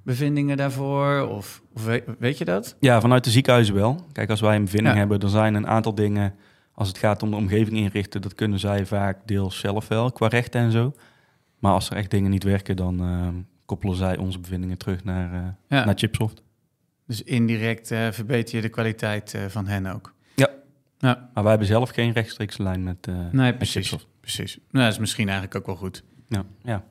bevindingen 0.04 0.58
daarvoor? 0.58 1.28
Of, 1.28 1.62
of 1.74 1.86
weet, 1.86 2.04
weet, 2.20 2.38
je 2.38 2.46
dat? 2.46 2.76
Ja, 2.80 3.02
vanuit 3.02 3.24
de 3.24 3.30
ziekenhuizen 3.30 3.76
wel. 3.76 4.06
Kijk, 4.12 4.30
als 4.30 4.42
wij 4.42 4.56
een 4.56 4.64
bevinding 4.64 4.94
ja. 4.94 5.00
hebben, 5.00 5.20
er 5.20 5.30
zijn 5.30 5.54
een 5.54 5.68
aantal 5.68 5.96
dingen... 5.96 6.34
als 6.74 6.88
het 6.88 6.98
gaat 6.98 7.24
om 7.24 7.30
de 7.30 7.36
omgeving 7.36 7.78
inrichten... 7.78 8.22
dat 8.22 8.36
kunnen 8.36 8.60
zij 8.60 8.86
vaak 8.86 9.18
deels 9.28 9.60
zelf 9.60 9.88
wel, 9.88 10.12
qua 10.12 10.28
rechten 10.28 10.62
en 10.62 10.72
zo. 10.72 10.94
Maar 11.60 11.74
als 11.74 11.90
er 11.90 11.98
echt 11.98 12.12
dingen 12.12 12.32
niet 12.32 12.44
werken... 12.44 12.76
dan 12.76 13.04
uh, 13.04 13.28
koppelen 13.66 13.96
zij 13.96 14.18
onze 14.18 14.40
bevindingen 14.40 14.78
terug 14.78 15.04
naar, 15.04 15.34
uh, 15.34 15.40
ja. 15.68 15.86
naar 15.86 15.98
Chipsoft. 15.98 16.44
Dus 17.08 17.24
indirect 17.24 17.92
uh, 17.92 18.08
verbeter 18.12 18.56
je 18.56 18.62
de 18.62 18.70
kwaliteit 18.70 19.34
uh, 19.36 19.42
van 19.48 19.68
hen 19.68 19.86
ook. 19.86 20.14
Ja. 21.06 21.30
Maar 21.34 21.44
wij 21.44 21.52
hebben 21.52 21.68
zelf 21.68 21.90
geen 21.90 22.12
rechtstreekse 22.12 22.64
lijn 22.64 22.84
met. 22.84 23.08
Uh, 23.10 23.16
nee, 23.32 23.56
precies. 23.56 23.92
Met 23.92 24.06
precies. 24.22 24.58
Nou, 24.72 24.84
dat 24.86 24.94
is 24.94 25.00
misschien 25.00 25.26
eigenlijk 25.26 25.56
ook 25.56 25.66
wel 25.66 25.76
goed. 25.76 26.04
Ja. 26.28 26.44
ja. 26.64 26.84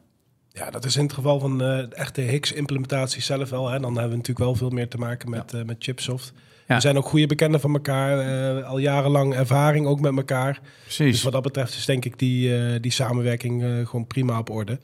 Ja, 0.49 0.71
dat 0.71 0.85
is 0.85 0.97
in 0.97 1.03
het 1.03 1.13
geval 1.13 1.41
van 1.41 1.59
de 1.59 1.89
echte 1.91 2.21
Higgs-implementatie 2.21 3.23
zelf 3.23 3.51
wel. 3.51 3.69
Hè. 3.69 3.79
Dan 3.79 3.93
hebben 3.93 4.11
we 4.11 4.17
natuurlijk 4.17 4.39
wel 4.39 4.55
veel 4.55 4.71
meer 4.71 4.89
te 4.89 4.99
maken 4.99 5.31
met, 5.31 5.51
ja. 5.51 5.59
uh, 5.59 5.65
met 5.65 5.77
Chipsoft. 5.79 6.33
Ja. 6.67 6.75
We 6.75 6.81
zijn 6.81 6.97
ook 6.97 7.07
goede 7.07 7.27
bekenden 7.27 7.61
van 7.61 7.73
elkaar. 7.73 8.27
Uh, 8.59 8.69
al 8.69 8.79
jarenlang 8.79 9.35
ervaring 9.35 9.87
ook 9.87 10.01
met 10.01 10.17
elkaar. 10.17 10.61
Precies. 10.83 11.13
Dus 11.13 11.23
wat 11.23 11.33
dat 11.33 11.43
betreft 11.43 11.75
is 11.75 11.85
denk 11.85 12.05
ik 12.05 12.19
die, 12.19 12.59
uh, 12.59 12.81
die 12.81 12.93
samenwerking 12.93 13.89
gewoon 13.89 14.07
prima 14.07 14.39
op 14.39 14.51
orde. 14.51 14.81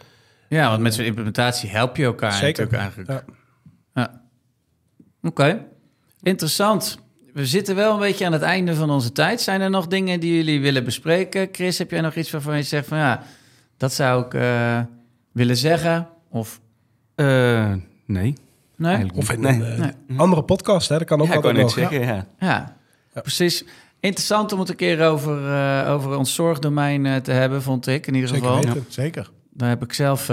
Ja, 0.49 0.69
want 0.69 0.83
met 0.83 0.95
zo'n 0.95 1.05
implementatie 1.05 1.71
help 1.71 1.97
je 1.97 2.05
elkaar 2.05 2.33
Zeker. 2.33 2.65
natuurlijk 2.65 2.83
eigenlijk. 2.83 3.11
Ja. 3.11 3.35
ja. 3.95 4.23
Oké, 5.23 5.43
okay. 5.43 5.67
interessant. 6.23 6.99
We 7.33 7.47
zitten 7.47 7.75
wel 7.75 7.93
een 7.93 7.99
beetje 7.99 8.27
aan 8.27 8.33
het 8.33 8.43
einde 8.43 8.75
van 8.75 8.91
onze 8.91 9.13
tijd. 9.13 9.41
Zijn 9.41 9.61
er 9.61 9.71
nog 9.71 9.87
dingen 9.87 10.21
die 10.21 10.37
jullie 10.37 10.61
willen 10.61 10.85
bespreken? 10.85 11.49
Chris, 11.53 11.79
heb 11.79 11.91
jij 11.91 12.01
nog 12.01 12.15
iets 12.15 12.31
waarvan 12.31 12.57
je 12.57 12.63
zegt 12.63 12.87
van 12.87 12.99
ja, 12.99 13.23
dat 13.77 13.93
zou 13.93 14.25
ik 14.25 14.35
uh, 14.35 14.81
willen 15.33 15.57
zeggen? 15.57 16.09
Of 16.31 16.61
uh, 17.17 17.73
nee. 18.07 18.35
Nee? 18.77 19.07
Of 19.15 19.33
in 19.33 19.45
een 19.45 19.59
nee. 19.59 19.79
nee. 19.79 20.19
andere 20.19 20.43
podcast, 20.43 20.89
hè? 20.89 20.99
Dat 20.99 21.07
kan 21.07 21.21
ook 21.21 21.27
ja, 21.27 21.35
altijd 21.35 21.55
kan 21.55 21.63
nog. 21.63 21.73
Zeggen, 21.73 22.01
ja. 22.01 22.27
Ja. 22.39 22.77
ja. 23.15 23.21
precies. 23.21 23.65
Interessant 24.01 24.53
om 24.53 24.59
het 24.59 24.69
een 24.69 24.77
keer 24.77 25.07
over, 25.07 25.45
uh, 25.45 25.91
over 25.91 26.17
ons 26.17 26.35
zorgdomein 26.35 27.23
te 27.23 27.33
hebben, 27.33 27.63
vond 27.63 27.87
ik 27.87 28.07
in 28.07 28.15
ieder 28.15 28.29
Zeker 28.29 28.45
geval. 28.45 28.65
Weten. 28.65 28.85
Zeker. 28.89 29.31
Daar 29.53 29.69
heb 29.69 29.83
ik 29.83 29.93
zelf 29.93 30.27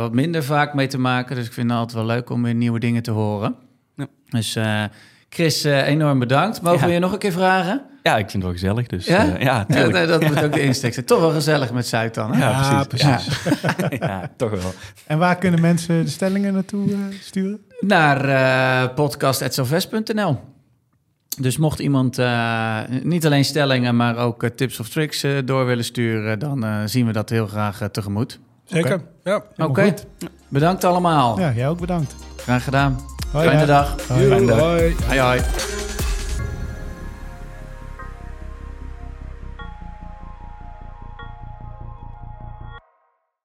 wat 0.00 0.12
minder 0.12 0.44
vaak 0.44 0.74
mee 0.74 0.86
te 0.86 0.98
maken. 0.98 1.36
Dus 1.36 1.46
ik 1.46 1.52
vind 1.52 1.70
het 1.70 1.78
altijd 1.78 1.98
wel 1.98 2.06
leuk 2.06 2.30
om 2.30 2.42
weer 2.42 2.54
nieuwe 2.54 2.78
dingen 2.78 3.02
te 3.02 3.10
horen. 3.10 3.54
Ja. 3.96 4.06
Dus 4.28 4.56
Chris, 5.34 5.64
uh, 5.64 5.86
enorm 5.86 6.18
bedankt. 6.18 6.62
Mogen 6.62 6.80
ja. 6.80 6.86
we 6.86 6.92
je 6.92 6.98
nog 6.98 7.12
een 7.12 7.18
keer 7.18 7.32
vragen? 7.32 7.82
Ja, 8.02 8.16
ik 8.16 8.30
vind 8.30 8.32
het 8.32 8.42
wel 8.42 8.52
gezellig. 8.52 8.86
Dus, 8.86 9.06
ja? 9.06 9.26
Uh, 9.26 9.40
ja, 9.40 9.64
ja 9.68 9.86
nee, 9.86 10.06
dat 10.06 10.22
moet 10.22 10.44
ook 10.44 10.52
de 10.52 10.60
insteek 10.60 10.94
zijn. 10.94 11.06
Toch 11.06 11.20
wel 11.20 11.30
gezellig 11.30 11.72
met 11.72 11.86
Zuid 11.86 12.14
dan, 12.14 12.34
hè? 12.34 12.44
Ja, 12.44 12.84
precies. 12.84 13.06
precies. 13.06 13.42
Ja. 14.06 14.30
toch 14.36 14.50
wel. 14.50 14.72
En 15.06 15.18
waar 15.18 15.36
kunnen 15.36 15.60
mensen 15.60 16.04
de 16.04 16.10
stellingen 16.10 16.52
naartoe 16.52 16.88
uh, 16.88 16.98
sturen? 17.20 17.60
Naar 17.80 18.28
uh, 18.88 18.94
Dus 21.40 21.56
mocht 21.56 21.78
iemand 21.78 22.20
niet 23.02 23.26
alleen 23.26 23.44
stellingen, 23.44 23.96
maar 23.96 24.16
ook 24.16 24.48
tips 24.48 24.80
of 24.80 24.88
tricks 24.88 25.26
door 25.44 25.66
willen 25.66 25.84
sturen... 25.84 26.38
dan 26.38 26.88
zien 26.88 27.06
we 27.06 27.12
dat 27.12 27.30
heel 27.30 27.46
graag 27.46 27.88
tegemoet. 27.92 28.40
Zeker, 28.64 28.94
okay. 28.94 29.06
ja. 29.24 29.36
Oké, 29.36 29.64
okay. 29.64 29.94
bedankt 30.48 30.84
allemaal. 30.84 31.40
Ja, 31.40 31.52
jij 31.52 31.68
ook 31.68 31.80
bedankt. 31.80 32.14
Graag 32.36 32.64
gedaan. 32.64 33.13
Hoi, 33.34 33.48
Fijne 33.48 33.66
dag. 33.66 33.94
Hoi. 34.08 34.26
Fijne 34.28 34.46
dag. 34.46 34.60
Hoi. 34.60 34.96
Hoi, 35.08 35.18
hoi. 35.18 35.83